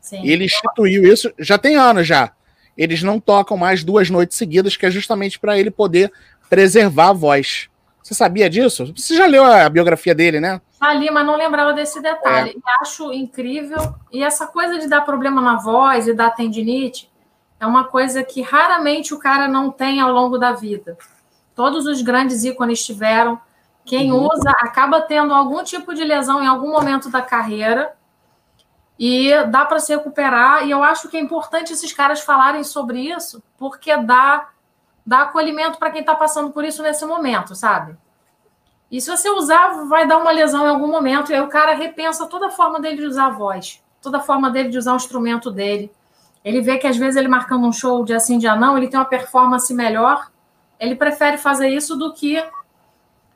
Sim. 0.00 0.26
Ele 0.26 0.44
instituiu 0.44 1.10
isso 1.12 1.32
já 1.38 1.58
tem 1.58 1.76
anos 1.76 2.06
já 2.06 2.32
eles 2.80 3.02
não 3.02 3.20
tocam 3.20 3.58
mais 3.58 3.84
duas 3.84 4.08
noites 4.08 4.38
seguidas, 4.38 4.74
que 4.74 4.86
é 4.86 4.90
justamente 4.90 5.38
para 5.38 5.58
ele 5.58 5.70
poder 5.70 6.10
preservar 6.48 7.10
a 7.10 7.12
voz. 7.12 7.68
Você 8.02 8.14
sabia 8.14 8.48
disso? 8.48 8.92
Você 8.96 9.14
já 9.14 9.26
leu 9.26 9.44
a 9.44 9.68
biografia 9.68 10.14
dele, 10.14 10.40
né? 10.40 10.62
Ali, 10.80 11.10
mas 11.10 11.26
não 11.26 11.36
lembrava 11.36 11.74
desse 11.74 12.00
detalhe. 12.00 12.50
É. 12.56 12.82
Acho 12.82 13.12
incrível. 13.12 13.94
E 14.10 14.22
essa 14.24 14.46
coisa 14.46 14.78
de 14.78 14.88
dar 14.88 15.02
problema 15.02 15.42
na 15.42 15.56
voz 15.56 16.08
e 16.08 16.14
dar 16.14 16.30
tendinite 16.30 17.10
é 17.60 17.66
uma 17.66 17.84
coisa 17.84 18.24
que 18.24 18.40
raramente 18.40 19.12
o 19.12 19.18
cara 19.18 19.46
não 19.46 19.70
tem 19.70 20.00
ao 20.00 20.10
longo 20.10 20.38
da 20.38 20.52
vida. 20.52 20.96
Todos 21.54 21.84
os 21.84 22.00
grandes 22.00 22.44
ícones 22.44 22.82
tiveram. 22.82 23.38
Quem 23.84 24.12
uhum. 24.12 24.28
usa 24.32 24.50
acaba 24.50 25.00
tendo 25.00 25.34
algum 25.34 25.62
tipo 25.64 25.94
de 25.94 26.04
lesão 26.04 26.42
em 26.42 26.46
algum 26.46 26.70
momento 26.70 27.10
da 27.10 27.22
carreira 27.22 27.94
e 28.98 29.32
dá 29.44 29.64
para 29.64 29.80
se 29.80 29.94
recuperar. 29.94 30.66
E 30.66 30.70
eu 30.70 30.82
acho 30.82 31.08
que 31.08 31.16
é 31.16 31.20
importante 31.20 31.72
esses 31.72 31.92
caras 31.92 32.20
falarem 32.20 32.62
sobre 32.62 33.00
isso, 33.00 33.42
porque 33.56 33.96
dá, 33.96 34.48
dá 35.04 35.22
acolhimento 35.22 35.78
para 35.78 35.90
quem 35.90 36.00
está 36.00 36.14
passando 36.14 36.50
por 36.50 36.64
isso 36.64 36.82
nesse 36.82 37.04
momento, 37.06 37.54
sabe? 37.54 37.96
E 38.90 39.00
se 39.00 39.08
você 39.08 39.30
usar, 39.30 39.84
vai 39.84 40.06
dar 40.06 40.18
uma 40.18 40.32
lesão 40.32 40.66
em 40.66 40.68
algum 40.68 40.88
momento, 40.88 41.30
e 41.30 41.34
aí 41.34 41.40
o 41.40 41.48
cara 41.48 41.74
repensa 41.74 42.26
toda 42.26 42.48
a 42.48 42.50
forma 42.50 42.80
dele 42.80 42.96
de 42.96 43.06
usar 43.06 43.26
a 43.26 43.30
voz, 43.30 43.82
toda 44.02 44.18
a 44.18 44.20
forma 44.20 44.50
dele 44.50 44.68
de 44.68 44.78
usar 44.78 44.92
o 44.92 44.96
instrumento 44.96 45.50
dele. 45.50 45.90
Ele 46.44 46.60
vê 46.60 46.76
que 46.76 46.86
às 46.86 46.96
vezes 46.96 47.16
ele 47.16 47.28
marcando 47.28 47.66
um 47.66 47.72
show 47.72 48.04
de 48.04 48.12
assim, 48.12 48.36
dia 48.36 48.56
não, 48.56 48.76
ele 48.76 48.88
tem 48.88 48.98
uma 48.98 49.06
performance 49.06 49.72
melhor, 49.72 50.30
ele 50.78 50.96
prefere 50.96 51.38
fazer 51.38 51.68
isso 51.68 51.96
do 51.96 52.12
que 52.12 52.42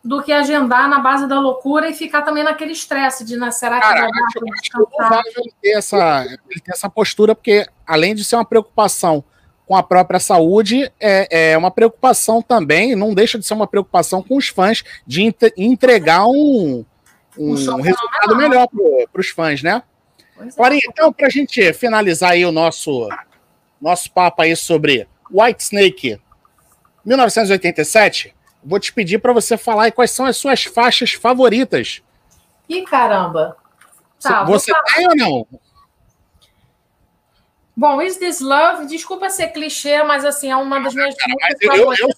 do 0.04 0.22
que 0.22 0.30
agendar 0.30 0.86
na 0.88 0.98
base 0.98 1.26
da 1.26 1.40
loucura 1.40 1.88
e 1.88 1.94
ficar 1.94 2.22
também 2.22 2.44
naquele 2.44 2.72
estresse 2.72 3.24
de, 3.24 3.38
né, 3.38 3.50
será 3.50 3.76
que 3.80 3.86
Cara, 3.86 4.00
vai 4.02 4.10
dar 4.10 4.26
para 4.34 4.60
descansar? 4.60 5.22
Ele 5.36 5.52
ter, 5.62 5.70
essa, 5.70 6.26
ele 6.50 6.60
ter 6.60 6.72
essa 6.72 6.90
postura, 6.90 7.34
porque 7.34 7.66
além 7.86 8.14
de 8.14 8.22
ser 8.22 8.36
uma 8.36 8.44
preocupação 8.44 9.24
com 9.66 9.74
a 9.74 9.82
própria 9.82 10.20
saúde, 10.20 10.92
é, 11.00 11.52
é 11.52 11.58
uma 11.58 11.70
preocupação 11.70 12.42
também, 12.42 12.94
não 12.94 13.14
deixa 13.14 13.38
de 13.38 13.46
ser 13.46 13.54
uma 13.54 13.66
preocupação 13.66 14.22
com 14.22 14.36
os 14.36 14.48
fãs 14.48 14.84
de 15.06 15.22
entregar 15.56 16.26
um, 16.26 16.84
um, 17.38 17.52
um 17.52 17.80
resultado 17.80 18.36
melhor 18.36 18.68
para 19.10 19.20
os 19.20 19.30
fãs, 19.30 19.62
né? 19.62 19.82
Agora, 20.36 20.74
é. 20.74 20.80
então, 20.86 21.10
para 21.10 21.28
a 21.28 21.30
gente 21.30 21.72
finalizar 21.72 22.32
aí 22.32 22.44
o 22.44 22.52
nosso, 22.52 23.08
nosso 23.80 24.10
papo 24.10 24.42
aí 24.42 24.54
sobre 24.54 25.08
White 25.30 25.62
Snake 25.62 26.20
1987, 27.06 28.34
vou 28.64 28.80
te 28.80 28.92
pedir 28.92 29.18
para 29.18 29.32
você 29.32 29.56
falar 29.56 29.92
quais 29.92 30.10
são 30.10 30.26
as 30.26 30.36
suas 30.36 30.64
faixas 30.64 31.12
favoritas. 31.12 32.02
Ih, 32.68 32.82
caramba! 32.82 33.56
Tá, 34.20 34.42
você 34.44 34.72
tem 34.94 35.06
ou 35.06 35.16
não? 35.16 35.46
Bom, 37.76 38.00
Is 38.00 38.16
This 38.16 38.40
Love, 38.40 38.86
desculpa 38.86 39.28
ser 39.28 39.48
clichê, 39.48 40.02
mas 40.04 40.24
assim, 40.24 40.50
é 40.50 40.56
uma 40.56 40.80
das 40.80 40.94
minhas 40.94 41.14
Cara, 41.16 41.34
eu, 41.60 41.74
eu, 41.74 41.92
eu, 41.92 42.08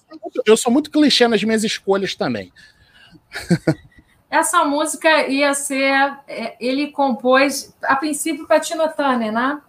eu, 0.45 0.57
sou 0.57 0.71
muito 0.71 0.91
clichê 0.91 1.27
nas 1.27 1.43
minhas 1.43 1.63
escolhas 1.63 2.15
também. 2.15 2.53
Essa 4.29 4.63
música 4.65 5.27
ia 5.27 5.53
ser. 5.53 6.17
É, 6.27 6.55
ele 6.59 6.91
compôs, 6.91 7.73
a 7.81 7.95
princípio, 7.95 8.45
para 8.45 8.59
Tina 8.59 8.87
Turner, 8.87 9.31
né? 9.31 9.59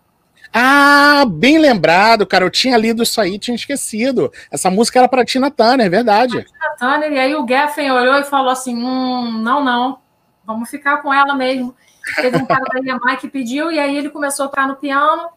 Ah, 0.52 1.24
bem 1.28 1.58
lembrado, 1.58 2.26
cara. 2.26 2.44
Eu 2.44 2.50
tinha 2.50 2.76
lido 2.76 3.02
isso 3.02 3.20
aí, 3.20 3.38
tinha 3.38 3.54
esquecido. 3.54 4.32
Essa 4.50 4.70
música 4.70 4.98
era 4.98 5.08
para 5.08 5.24
Tina 5.24 5.50
Turner, 5.50 5.86
é 5.86 5.90
verdade. 5.90 6.44
Tina 6.44 6.76
Turner, 6.78 7.12
e 7.12 7.18
aí 7.18 7.34
o 7.34 7.46
Geffen 7.46 7.90
olhou 7.90 8.16
e 8.16 8.24
falou 8.24 8.50
assim: 8.50 8.76
hum, 8.76 9.40
não, 9.42 9.62
não, 9.62 9.98
vamos 10.44 10.68
ficar 10.70 10.98
com 10.98 11.12
ela 11.12 11.34
mesmo. 11.34 11.74
Teve 12.16 12.38
um 12.38 12.46
cara 12.46 12.64
da 12.72 12.80
EMI 12.80 13.16
que 13.20 13.28
pediu, 13.28 13.70
e 13.70 13.78
aí 13.78 13.96
ele 13.96 14.10
começou 14.10 14.46
a 14.46 14.48
tocar 14.48 14.66
no 14.66 14.76
piano, 14.76 15.28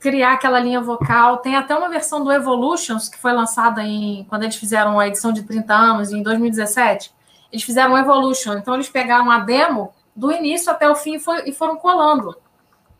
criar 0.00 0.32
aquela 0.32 0.58
linha 0.58 0.80
vocal. 0.80 1.38
Tem 1.38 1.56
até 1.56 1.74
uma 1.74 1.88
versão 1.88 2.24
do 2.24 2.32
Evolutions, 2.32 3.08
que 3.08 3.18
foi 3.18 3.32
lançada 3.32 3.82
em 3.82 4.24
quando 4.28 4.42
eles 4.42 4.56
fizeram 4.56 4.98
a 4.98 5.06
edição 5.06 5.32
de 5.32 5.42
30 5.42 5.72
anos, 5.72 6.12
em 6.12 6.22
2017 6.22 7.12
eles 7.52 7.62
fizeram 7.62 7.98
Evolution. 7.98 8.54
Então, 8.54 8.74
eles 8.74 8.88
pegaram 8.88 9.30
a 9.30 9.38
demo 9.40 9.92
do 10.16 10.32
início 10.32 10.72
até 10.72 10.88
o 10.88 10.96
fim 10.96 11.20
e 11.44 11.52
foram 11.52 11.76
colando. 11.76 12.34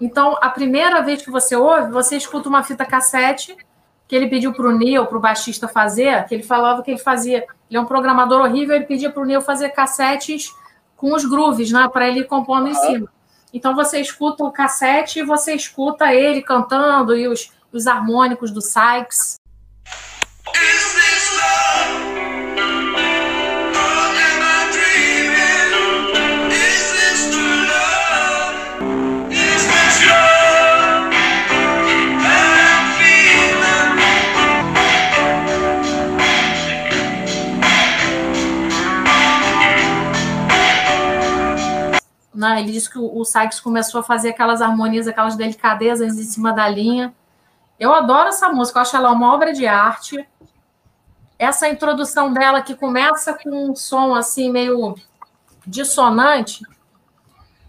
Então, 0.00 0.36
a 0.40 0.48
primeira 0.48 1.00
vez 1.02 1.22
que 1.22 1.30
você 1.30 1.54
ouve, 1.54 1.90
você 1.90 2.16
escuta 2.16 2.48
uma 2.48 2.62
fita 2.62 2.84
cassete 2.84 3.56
que 4.08 4.16
ele 4.16 4.28
pediu 4.28 4.52
para 4.52 4.66
o 4.66 4.76
Neil, 4.76 5.06
para 5.06 5.16
o 5.16 5.20
baixista 5.20 5.66
fazer, 5.66 6.26
que 6.26 6.34
ele 6.34 6.42
falava 6.42 6.82
que 6.82 6.90
ele 6.90 6.98
fazia. 6.98 7.46
Ele 7.70 7.78
é 7.78 7.80
um 7.80 7.86
programador 7.86 8.42
horrível, 8.42 8.76
ele 8.76 8.84
pedia 8.84 9.10
para 9.10 9.22
o 9.22 9.24
Neil 9.24 9.40
fazer 9.40 9.70
cassetes 9.70 10.52
com 10.96 11.14
os 11.14 11.24
grooves, 11.24 11.72
né, 11.72 11.88
para 11.90 12.06
ele 12.08 12.20
ir 12.20 12.26
compondo 12.26 12.68
em 12.68 12.74
cima. 12.74 13.08
Então 13.52 13.74
você 13.74 14.00
escuta 14.00 14.44
o 14.44 14.52
cassete 14.52 15.20
e 15.20 15.24
você 15.24 15.54
escuta 15.54 16.12
ele 16.12 16.42
cantando 16.42 17.16
e 17.16 17.26
os, 17.26 17.52
os 17.72 17.86
harmônicos 17.86 18.50
do 18.50 18.60
Sykes. 18.60 19.40
Né? 42.42 42.60
Ele 42.60 42.72
disse 42.72 42.90
que 42.90 42.98
o, 42.98 43.18
o 43.18 43.24
Sykes 43.24 43.60
começou 43.60 44.00
a 44.00 44.04
fazer 44.04 44.30
aquelas 44.30 44.60
harmonias, 44.60 45.06
aquelas 45.06 45.36
delicadezas 45.36 46.18
em 46.18 46.24
cima 46.24 46.52
da 46.52 46.68
linha. 46.68 47.14
Eu 47.78 47.94
adoro 47.94 48.28
essa 48.28 48.48
música, 48.48 48.78
eu 48.78 48.82
acho 48.82 48.96
ela 48.96 49.12
uma 49.12 49.32
obra 49.32 49.52
de 49.52 49.66
arte. 49.66 50.28
Essa 51.38 51.68
introdução 51.68 52.32
dela 52.32 52.60
que 52.60 52.74
começa 52.74 53.32
com 53.32 53.70
um 53.70 53.74
som 53.76 54.14
assim 54.14 54.50
meio 54.50 54.96
dissonante, 55.66 56.64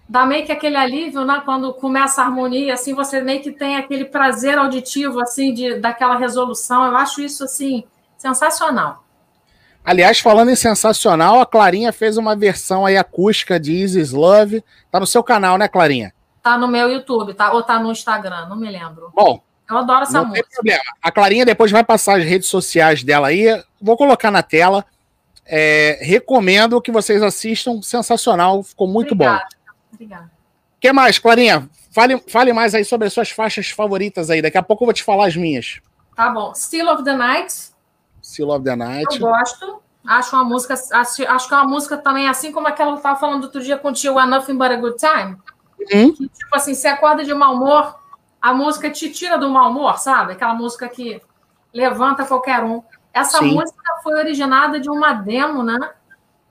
dá 0.10 0.26
meio 0.26 0.46
que 0.46 0.52
aquele 0.52 0.76
alívio, 0.76 1.24
né? 1.24 1.42
Quando 1.46 1.74
começa 1.74 2.22
a 2.22 2.26
harmonia, 2.26 2.74
assim, 2.74 2.94
você 2.94 3.22
meio 3.22 3.42
que 3.42 3.52
tem 3.52 3.78
aquele 3.78 4.06
prazer 4.06 4.58
auditivo, 4.58 5.20
assim, 5.20 5.54
de, 5.54 5.80
daquela 5.80 6.18
resolução. 6.18 6.86
Eu 6.86 6.96
acho 6.98 7.22
isso, 7.22 7.44
assim, 7.44 7.84
sensacional. 8.18 9.03
Aliás, 9.84 10.20
falando 10.20 10.50
em 10.50 10.56
sensacional, 10.56 11.42
a 11.42 11.46
Clarinha 11.46 11.92
fez 11.92 12.18
uma 12.18 12.36
versão 12.36 12.86
aí 12.86 12.96
acústica 12.96 13.60
de 13.60 13.74
Isis 13.74 14.12
Love. 14.12 14.64
Tá 14.90 15.00
no 15.00 15.06
seu 15.06 15.22
canal, 15.22 15.58
né, 15.58 15.68
Clarinha? 15.68 16.14
Tá 16.42 16.58
no 16.58 16.68
meu 16.68 16.90
YouTube, 16.90 17.34
tá? 17.34 17.52
Ou 17.52 17.64
tá 17.64 17.80
no 17.80 17.92
Instagram, 17.92 18.48
não 18.48 18.56
me 18.56 18.70
lembro. 18.70 19.12
Bom. 19.14 19.42
Eu 19.70 19.78
adoro 19.78 20.04
essa 20.04 20.20
não 20.20 20.26
música. 20.28 20.46
Tem 20.46 20.56
problema. 20.56 20.84
A 21.02 21.12
Clarinha 21.12 21.46
depois 21.46 21.72
vai 21.72 21.84
passar 21.84 22.18
as 22.18 22.24
redes 22.24 22.48
sociais 22.48 23.04
dela 23.04 23.28
aí. 23.28 23.46
Vou 23.82 23.98
colocar 23.98 24.30
na 24.30 24.44
tela. 24.44 24.86
É, 25.46 26.00
recomendo 26.02 26.82
que 26.82 26.92
vocês 26.92 27.22
assistam. 27.22 27.82
Sensacional, 27.82 28.64
ficou 28.64 28.88
muito 28.88 29.14
Obrigada. 29.14 29.48
bom. 29.50 29.74
Obrigada. 29.94 30.32
O 30.78 30.80
que 30.80 30.92
mais, 30.92 31.18
Clarinha? 31.18 31.70
Fale, 31.92 32.22
fale 32.28 32.54
mais 32.54 32.76
aí 32.76 32.84
sobre 32.84 33.08
as 33.08 33.14
suas 33.14 33.30
faixas 33.30 33.70
favoritas 33.70 34.30
aí. 34.30 34.42
Daqui 34.42 34.58
a 34.58 34.64
pouco 34.64 34.84
eu 34.84 34.88
vou 34.88 34.94
te 34.94 35.04
falar 35.04 35.28
as 35.28 35.36
minhas. 35.36 35.80
Tá 36.16 36.30
bom. 36.30 36.54
Still 36.54 36.90
of 36.90 37.04
the 37.04 37.14
Night 37.14 37.73
Still 38.24 38.52
of 38.52 38.64
the 38.64 38.76
Night. 38.76 39.20
Eu 39.20 39.28
gosto. 39.28 39.84
Acho 40.06 40.36
uma 40.36 40.44
música, 40.44 40.74
acho, 40.74 41.28
acho 41.28 41.48
que 41.48 41.54
é 41.54 41.58
uma 41.58 41.68
música 41.68 41.98
também, 41.98 42.28
assim 42.28 42.52
como 42.52 42.68
aquela 42.68 42.90
que 42.92 42.96
eu 42.96 42.98
estava 42.98 43.20
falando 43.20 43.46
outro 43.46 43.62
dia 43.62 43.78
contigo, 43.78 44.20
A 44.20 44.26
Nothing 44.26 44.58
But 44.58 44.72
a 44.72 44.76
Good 44.76 44.98
Time. 44.98 45.38
Uhum. 45.80 46.14
Que, 46.14 46.28
tipo 46.28 46.56
assim, 46.56 46.74
você 46.74 46.90
acorda 46.90 47.24
de 47.24 47.34
mau 47.34 47.54
humor, 47.54 47.96
a 48.42 48.54
música 48.54 48.90
te 48.90 49.10
tira 49.10 49.38
do 49.38 49.50
mau 49.50 49.70
humor, 49.70 49.98
sabe? 50.00 50.34
Aquela 50.34 50.54
música 50.54 50.90
que 50.90 51.22
levanta 51.74 52.26
qualquer 52.26 52.64
um. 52.64 52.84
Essa 53.14 53.40
Sim. 53.40 53.54
música 53.54 53.82
foi 54.04 54.16
originada 54.16 54.78
de 54.78 54.90
uma 54.90 55.14
demo, 55.14 55.64
né? 55.64 55.80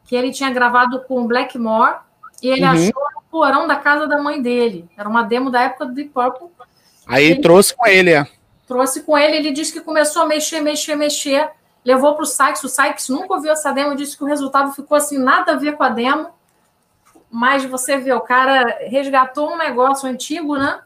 Que 0.05 0.17
ele 0.17 0.33
tinha 0.33 0.51
gravado 0.51 1.01
com 1.03 1.27
Blackmore 1.27 1.97
e 2.43 2.49
ele 2.49 2.65
uhum. 2.65 2.71
achou 2.71 3.03
no 3.15 3.23
porão 3.31 3.67
da 3.67 3.77
casa 3.77 4.07
da 4.07 4.21
mãe 4.21 4.41
dele. 4.41 4.89
Era 4.97 5.09
uma 5.09 5.23
demo 5.23 5.51
da 5.51 5.63
época 5.63 5.87
do 5.87 5.95
Deep 5.95 6.11
Purple. 6.11 6.49
Aí 7.07 7.25
ele 7.27 7.43
trouxe 7.43 7.77
com 7.77 7.87
ele, 7.87 8.13
é. 8.13 8.27
Trouxe 8.67 9.03
com 9.03 9.19
ele, 9.19 9.37
ele 9.37 9.53
disse 9.53 9.73
que 9.73 9.81
começou 9.81 10.23
a 10.23 10.27
mexer, 10.27 10.61
mexer, 10.61 10.97
mexer 10.97 11.51
levou 11.85 12.15
para 12.15 12.23
o 12.23 12.27
Sykes, 12.27 12.65
o 12.65 12.69
Sykes 12.69 13.09
nunca 13.09 13.35
ouviu 13.35 13.53
essa 13.53 13.73
demo, 13.73 13.97
disse 13.97 14.17
que 14.17 14.25
o 14.25 14.27
resultado 14.27 14.73
ficou 14.73 14.97
assim, 14.97 15.19
nada 15.19 15.53
a 15.53 15.57
ver 15.57 15.77
com 15.77 15.83
a 15.83 15.89
demo, 15.89 16.31
mas 17.31 17.65
você 17.65 17.97
vê, 17.97 18.13
o 18.13 18.21
cara 18.21 18.79
resgatou 18.83 19.53
um 19.53 19.57
negócio 19.57 20.09
antigo, 20.09 20.57
né? 20.57 20.81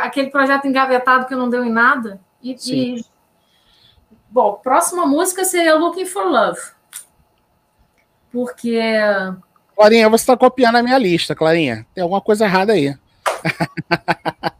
Aquele 0.00 0.30
projeto 0.30 0.66
engavetado 0.66 1.26
que 1.26 1.34
não 1.34 1.48
deu 1.48 1.64
em 1.64 1.70
nada. 1.70 2.20
E, 2.42 2.56
e... 2.66 3.04
Bom, 4.28 4.54
próxima 4.54 5.06
música 5.06 5.44
seria 5.44 5.76
Looking 5.76 6.04
for 6.04 6.24
Love. 6.24 6.60
Porque. 8.30 8.78
Clarinha, 9.74 10.10
você 10.10 10.22
está 10.22 10.36
copiando 10.36 10.76
a 10.76 10.82
minha 10.82 10.98
lista, 10.98 11.34
Clarinha. 11.34 11.86
Tem 11.94 12.02
alguma 12.02 12.20
coisa 12.20 12.44
errada 12.44 12.72
aí. 12.72 12.94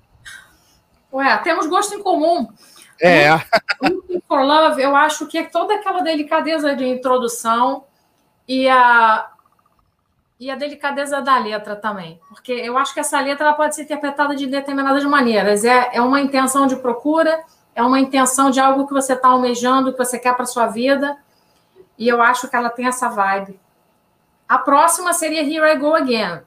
Ué, 1.13 1.37
temos 1.39 1.67
gosto 1.67 1.95
em 1.95 2.03
comum. 2.03 2.49
É. 3.01 3.31
Looking 3.83 4.23
for 4.27 4.43
Love, 4.43 4.83
eu 4.83 4.97
acho 4.97 5.27
que 5.27 5.39
é 5.39 5.45
toda 5.45 5.75
aquela 5.75 6.01
delicadeza 6.01 6.75
de 6.75 6.87
introdução 6.87 7.85
e 8.49 8.69
a, 8.69 9.31
e 10.39 10.51
a 10.51 10.57
delicadeza 10.57 11.21
da 11.21 11.39
letra 11.39 11.77
também. 11.77 12.21
Porque 12.29 12.53
eu 12.53 12.77
acho 12.79 12.95
que 12.95 13.01
essa 13.01 13.21
letra 13.21 13.47
ela 13.47 13.55
pode 13.55 13.75
ser 13.75 13.83
interpretada 13.83 14.35
de 14.35 14.47
determinadas 14.47 15.05
maneiras. 15.05 15.65
É, 15.65 15.91
é 15.97 16.01
uma 16.01 16.21
intenção 16.21 16.67
de 16.67 16.77
procura, 16.77 17.43
é 17.75 17.83
uma 17.83 18.01
intenção 18.01 18.51
de 18.51 18.61
algo 18.61 18.87
que 18.87 18.93
você 18.93 19.13
está 19.13 19.29
almejando, 19.29 19.93
que 19.93 19.99
você 19.99 20.19
quer 20.19 20.35
para 20.35 20.47
sua 20.47 20.67
vida. 20.67 21.17
E 21.99 22.09
eu 22.09 22.23
acho 22.23 22.49
que 22.49 22.57
ela 22.57 22.71
tem 22.71 22.87
essa 22.87 23.09
vibe. 23.09 23.59
A 24.49 24.59
próxima 24.59 25.13
seria 25.13 25.43
Here 25.43 25.73
I 25.73 25.77
Go 25.77 25.95
Again. 25.95 26.41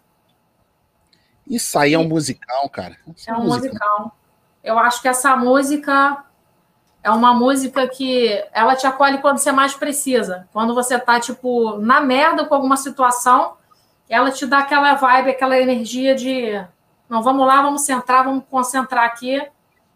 Isso 1.46 1.78
aí 1.78 1.94
é 1.94 2.00
um 2.00 2.08
musical, 2.08 2.70
cara. 2.70 2.96
Isso 3.16 3.30
é 3.30 3.34
um 3.34 3.44
musical. 3.44 3.72
musical. 4.00 4.18
Eu 4.64 4.78
acho 4.78 5.02
que 5.02 5.08
essa 5.08 5.36
música 5.36 6.24
é 7.04 7.10
uma 7.10 7.34
música 7.34 7.88
que 7.88 8.44
ela 8.52 8.76
te 8.76 8.86
acolhe 8.86 9.20
quando 9.20 9.38
você 9.38 9.52
mais 9.52 9.74
precisa. 9.74 10.48
Quando 10.52 10.74
você 10.76 11.00
tá, 11.00 11.20
tipo, 11.20 11.78
na 11.78 12.02
merda 12.02 12.46
com 12.46 12.56
alguma 12.56 12.78
situação, 12.78 13.54
ela 14.10 14.32
te 14.32 14.46
dá 14.46 14.60
aquela 14.60 14.96
vibe, 14.96 15.30
aquela 15.30 15.58
energia 15.58 16.16
de 16.16 16.62
não, 17.10 17.24
vamos 17.24 17.48
lá, 17.48 17.62
vamos 17.62 17.82
centrar, 17.82 18.24
vamos 18.24 18.44
concentrar 18.50 19.06
aqui, 19.06 19.42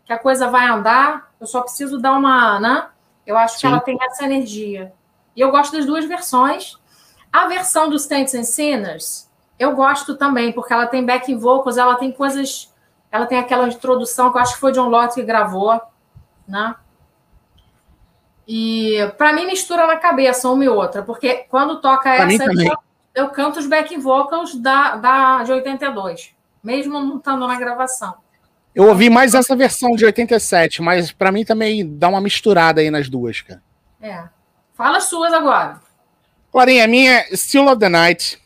que 0.04 0.12
a 0.12 0.18
coisa 0.18 0.50
vai 0.50 0.68
andar. 0.68 1.32
Eu 1.40 1.46
só 1.46 1.62
preciso 1.62 2.00
dar 2.00 2.14
uma, 2.14 2.60
né? 2.60 2.88
Eu 3.26 3.38
acho 3.38 3.56
Sim. 3.56 3.62
que 3.62 3.68
ela 3.68 3.80
tem 3.80 3.98
essa 4.02 4.26
energia. 4.26 4.92
E 5.36 5.42
eu 5.42 5.52
gosto 5.52 5.74
das 5.78 5.86
duas 5.86 6.06
versões. 6.06 6.76
A 7.32 7.48
versão 7.48 7.90
dos 7.90 8.04
Saints 8.04 8.34
and 8.34 8.44
Sinners, 8.44 9.30
eu 9.60 9.76
gosto 9.76 10.16
também, 10.16 10.52
porque 10.52 10.74
ela 10.74 10.88
tem 10.88 11.06
backing 11.06 11.38
vocals, 11.38 11.78
ela 11.78 11.96
tem 11.96 12.12
coisas. 12.12 12.74
Ela 13.12 13.28
tem 13.28 13.38
aquela 13.38 13.68
introdução 13.68 14.32
que 14.32 14.38
eu 14.38 14.42
acho 14.42 14.56
que 14.56 14.60
foi 14.60 14.72
John 14.72 14.90
Lott 14.90 15.14
que 15.14 15.22
gravou, 15.22 15.80
né? 16.48 16.76
E 18.48 18.98
para 19.18 19.32
mim 19.32 19.46
mistura 19.46 19.88
na 19.88 19.98
cabeça 19.98 20.50
uma 20.50 20.64
e 20.64 20.70
outra, 20.70 21.02
porque 21.02 21.46
quando 21.50 21.80
toca 21.80 22.14
pra 22.14 22.32
essa, 22.32 22.44
eu, 22.44 22.78
eu, 23.16 23.30
canto 23.30 23.60
os 23.60 23.66
back 23.66 23.96
vocals 23.98 24.56
da, 24.56 24.98
da, 24.98 25.44
de 25.44 25.52
82, 25.52 26.32
mesmo 26.62 27.00
não 27.00 27.18
estando 27.18 27.48
na 27.48 27.58
gravação. 27.58 28.16
Eu 28.76 28.88
ouvi 28.88 29.10
mais 29.10 29.34
essa 29.34 29.56
versão 29.56 29.92
de 29.96 30.04
87, 30.04 30.82
mas 30.82 31.12
para 31.12 31.32
mim 31.32 31.46
também 31.46 31.88
dá 31.98 32.10
uma 32.10 32.20
misturada 32.20 32.82
aí 32.82 32.90
nas 32.90 33.08
duas, 33.08 33.40
cara. 33.42 33.62
É. 34.02 34.24
Fala 34.74 34.98
as 34.98 35.06
suas 35.06 35.32
agora. 35.32 35.80
Clarinha, 36.52 36.84
a 36.84 36.88
minha 36.88 37.12
é 37.20 37.36
Still 37.36 37.68
of 37.68 37.80
the 37.80 37.88
Night. 37.88 38.40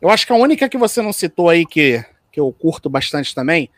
Eu 0.00 0.10
acho 0.10 0.26
que 0.26 0.32
a 0.32 0.36
única 0.36 0.68
que 0.68 0.78
você 0.78 1.02
não 1.02 1.12
citou 1.12 1.48
aí, 1.48 1.66
que, 1.66 2.04
que 2.30 2.38
eu 2.38 2.52
curto 2.52 2.88
bastante 2.88 3.34
também. 3.34 3.70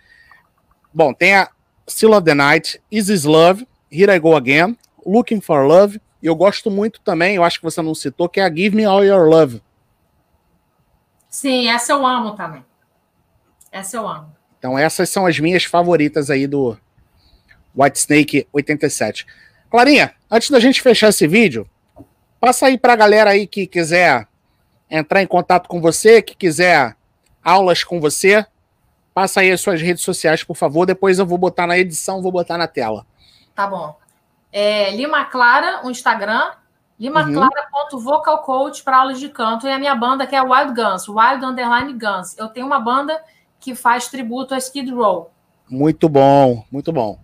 Bom, 0.92 1.14
tem 1.14 1.36
a 1.36 1.48
Still 1.88 2.12
of 2.12 2.24
the 2.24 2.34
Night, 2.34 2.80
Is 2.90 3.06
This 3.06 3.24
Love, 3.24 3.66
Here 3.90 4.12
I 4.12 4.18
Go 4.18 4.36
Again, 4.36 4.76
Looking 5.10 5.40
for 5.40 5.66
Love. 5.66 6.00
E 6.22 6.26
eu 6.26 6.34
gosto 6.34 6.70
muito 6.70 7.00
também, 7.00 7.36
eu 7.36 7.44
acho 7.44 7.58
que 7.58 7.64
você 7.64 7.80
não 7.80 7.94
citou, 7.94 8.28
que 8.28 8.40
é 8.40 8.44
a 8.44 8.52
Give 8.52 8.76
Me 8.76 8.84
All 8.84 9.04
Your 9.04 9.28
Love. 9.28 9.62
Sim, 11.28 11.68
essa 11.68 11.92
eu 11.92 12.04
amo 12.04 12.34
também. 12.34 12.64
Essa 13.70 13.96
eu 13.96 14.08
amo. 14.08 14.34
Então 14.58 14.76
essas 14.76 15.08
são 15.08 15.26
as 15.26 15.38
minhas 15.38 15.64
favoritas 15.64 16.30
aí 16.30 16.46
do 16.46 16.76
White 17.74 17.98
Snake 17.98 18.48
87. 18.52 19.26
Clarinha, 19.70 20.14
antes 20.30 20.50
da 20.50 20.58
gente 20.58 20.82
fechar 20.82 21.10
esse 21.10 21.26
vídeo, 21.26 21.68
passa 22.40 22.66
aí 22.66 22.76
para 22.76 22.94
a 22.94 22.96
galera 22.96 23.30
aí 23.30 23.46
que 23.46 23.66
quiser 23.66 24.26
entrar 24.90 25.22
em 25.22 25.26
contato 25.26 25.68
com 25.68 25.80
você, 25.80 26.22
que 26.22 26.34
quiser 26.34 26.96
aulas 27.44 27.84
com 27.84 28.00
você, 28.00 28.44
passa 29.14 29.40
aí 29.40 29.50
as 29.52 29.60
suas 29.60 29.80
redes 29.80 30.02
sociais, 30.02 30.42
por 30.42 30.56
favor. 30.56 30.86
Depois 30.86 31.18
eu 31.18 31.26
vou 31.26 31.38
botar 31.38 31.66
na 31.66 31.78
edição, 31.78 32.22
vou 32.22 32.32
botar 32.32 32.58
na 32.58 32.66
tela. 32.66 33.06
Tá 33.54 33.66
bom. 33.66 33.96
É, 34.52 34.94
Lima 34.94 35.24
Clara, 35.24 35.84
o 35.84 35.90
Instagram, 35.90 36.50
limaclara.vocalcoach 36.98 38.82
para 38.82 38.98
aulas 38.98 39.20
de 39.20 39.28
canto, 39.28 39.66
e 39.66 39.70
a 39.70 39.78
minha 39.78 39.94
banda 39.94 40.26
que 40.26 40.34
é 40.34 40.42
Wild 40.42 40.74
Guns, 40.74 41.08
Wild 41.08 41.44
Underline 41.44 41.92
Guns. 41.92 42.36
Eu 42.36 42.48
tenho 42.48 42.66
uma 42.66 42.80
banda 42.80 43.22
que 43.60 43.74
faz 43.74 44.08
tributo 44.08 44.54
a 44.54 44.58
Skid 44.58 44.90
Row. 44.90 45.30
Muito 45.68 46.08
bom, 46.08 46.64
muito 46.70 46.92
bom. 46.92 47.18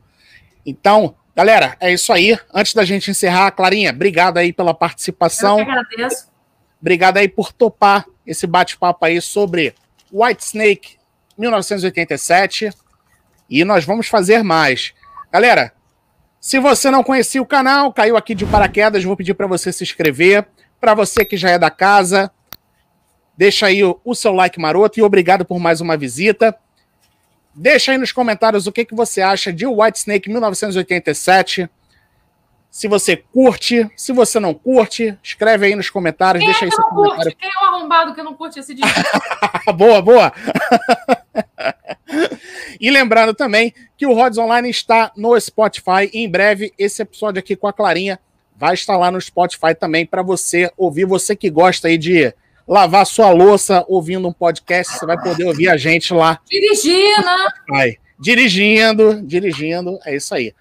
Então, 0.65 1.15
galera, 1.35 1.77
é 1.81 1.93
isso 1.93 2.13
aí. 2.13 2.39
Antes 2.53 2.75
da 2.75 2.85
gente 2.85 3.11
encerrar, 3.11 3.51
Clarinha, 3.53 3.91
obrigado 3.91 4.39
aí 4.39 4.53
pela 4.53 4.75
participação. 4.75 5.59
Eu 5.59 5.65
que 5.65 5.71
agradeço. 5.71 6.29
Obrigado 6.81 7.17
aí 7.17 7.29
por 7.29 7.53
topar 7.53 8.05
esse 8.27 8.47
bate-papo 8.47 9.05
aí 9.07 9.21
sobre 9.21 9.75
White 10.13 10.45
Snake 10.45 10.97
1987. 11.39 12.71
E 13.49 13.65
nós 13.65 13.85
vamos 13.85 14.07
fazer 14.07 14.43
mais. 14.43 14.95
Galera, 15.33 15.73
se 16.45 16.61
você 16.61 16.91
não 16.91 17.03
conhecia 17.03 17.41
o 17.41 17.47
canal, 17.47 17.91
caiu 17.91 18.19
aqui 18.19 18.35
de 18.35 18.45
paraquedas, 18.45 19.03
vou 19.03 19.17
pedir 19.17 19.33
para 19.33 19.47
você 19.47 19.73
se 19.73 19.83
inscrever. 19.83 20.47
Para 20.79 20.93
você 20.93 21.25
que 21.25 21.39
já 21.39 21.49
é 21.49 21.59
da 21.59 21.71
casa, 21.71 22.31
deixa 23.35 23.65
aí 23.65 23.83
o, 23.83 23.99
o, 24.05 24.15
seu 24.15 24.31
like 24.35 24.61
maroto 24.61 25.01
e 25.01 25.03
obrigado 25.03 25.47
por 25.47 25.59
mais 25.59 25.81
uma 25.81 25.97
visita. 25.97 26.55
Deixa 27.55 27.93
aí 27.93 27.97
nos 27.97 28.13
comentários 28.13 28.67
o 28.67 28.73
que, 28.73 28.85
que 28.85 28.95
você 28.95 29.23
acha 29.23 29.51
de 29.51 29.67
White 29.67 30.01
Snake 30.01 30.29
1987. 30.29 31.67
Se 32.75 32.89
você 32.89 33.17
curte, 33.17 33.89
se 33.97 34.13
você 34.13 34.41
não 34.41 34.53
curte, 34.53 35.17
escreve 35.23 35.67
aí 35.67 35.77
nos 35.77 35.89
comentários, 35.89 36.43
Quem 36.43 36.51
deixa 36.51 36.67
é 36.67 36.71
seu 36.73 36.83
comentário. 36.83 37.31
Curte? 37.31 37.37
Quem 37.37 37.49
é 37.49 37.65
o 37.65 37.69
arrombado 37.69 38.15
que 38.17 38.21
não 38.21 38.35
curte 38.35 38.59
esse 38.59 38.75
disco? 38.75 39.01
boa, 39.79 40.03
boa. 40.03 40.33
e 42.81 42.91
lembrando 42.91 43.33
também 43.33 43.73
que 43.97 44.05
o 44.05 44.13
Rods 44.13 44.39
Online 44.39 44.69
está 44.69 45.13
no 45.17 45.41
Spotify 45.41 46.11
em 46.13 46.29
breve 46.29 46.75
esse 46.77 47.01
episódio 47.01 47.39
aqui 47.39 47.55
com 47.55 47.69
a 47.69 47.73
Clarinha 47.73 48.19
vai 48.57 48.75
estar 48.75 48.97
lá 48.97 49.09
no 49.09 49.21
Spotify 49.21 49.73
também 49.79 50.05
para 50.05 50.25
você 50.25 50.69
ouvir, 50.77 51.05
você 51.05 51.37
que 51.37 51.51
gosta 51.51 51.87
aí 51.87 51.97
de 51.97 52.35
lavar 52.67 53.07
sua 53.07 53.31
louça 53.31 53.85
ouvindo 53.87 54.27
um 54.27 54.33
podcast, 54.33 54.99
você 54.99 55.07
vai 55.07 55.23
poder 55.23 55.45
ouvir 55.45 55.69
a 55.69 55.77
gente 55.77 56.13
lá. 56.13 56.41
Dirigindo, 56.51 57.25
né? 57.25 57.49
Vai. 57.69 57.99
Dirigindo, 58.19 59.23
dirigindo, 59.23 59.97
é 60.05 60.17
isso 60.17 60.35
aí. 60.35 60.53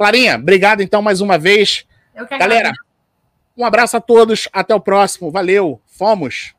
Clarinha, 0.00 0.36
obrigado 0.36 0.80
então 0.80 1.02
mais 1.02 1.20
uma 1.20 1.36
vez. 1.36 1.84
Galera, 2.38 2.72
um 3.54 3.66
abraço 3.66 3.98
a 3.98 4.00
todos, 4.00 4.48
até 4.50 4.74
o 4.74 4.80
próximo. 4.80 5.30
Valeu, 5.30 5.78
fomos! 5.86 6.54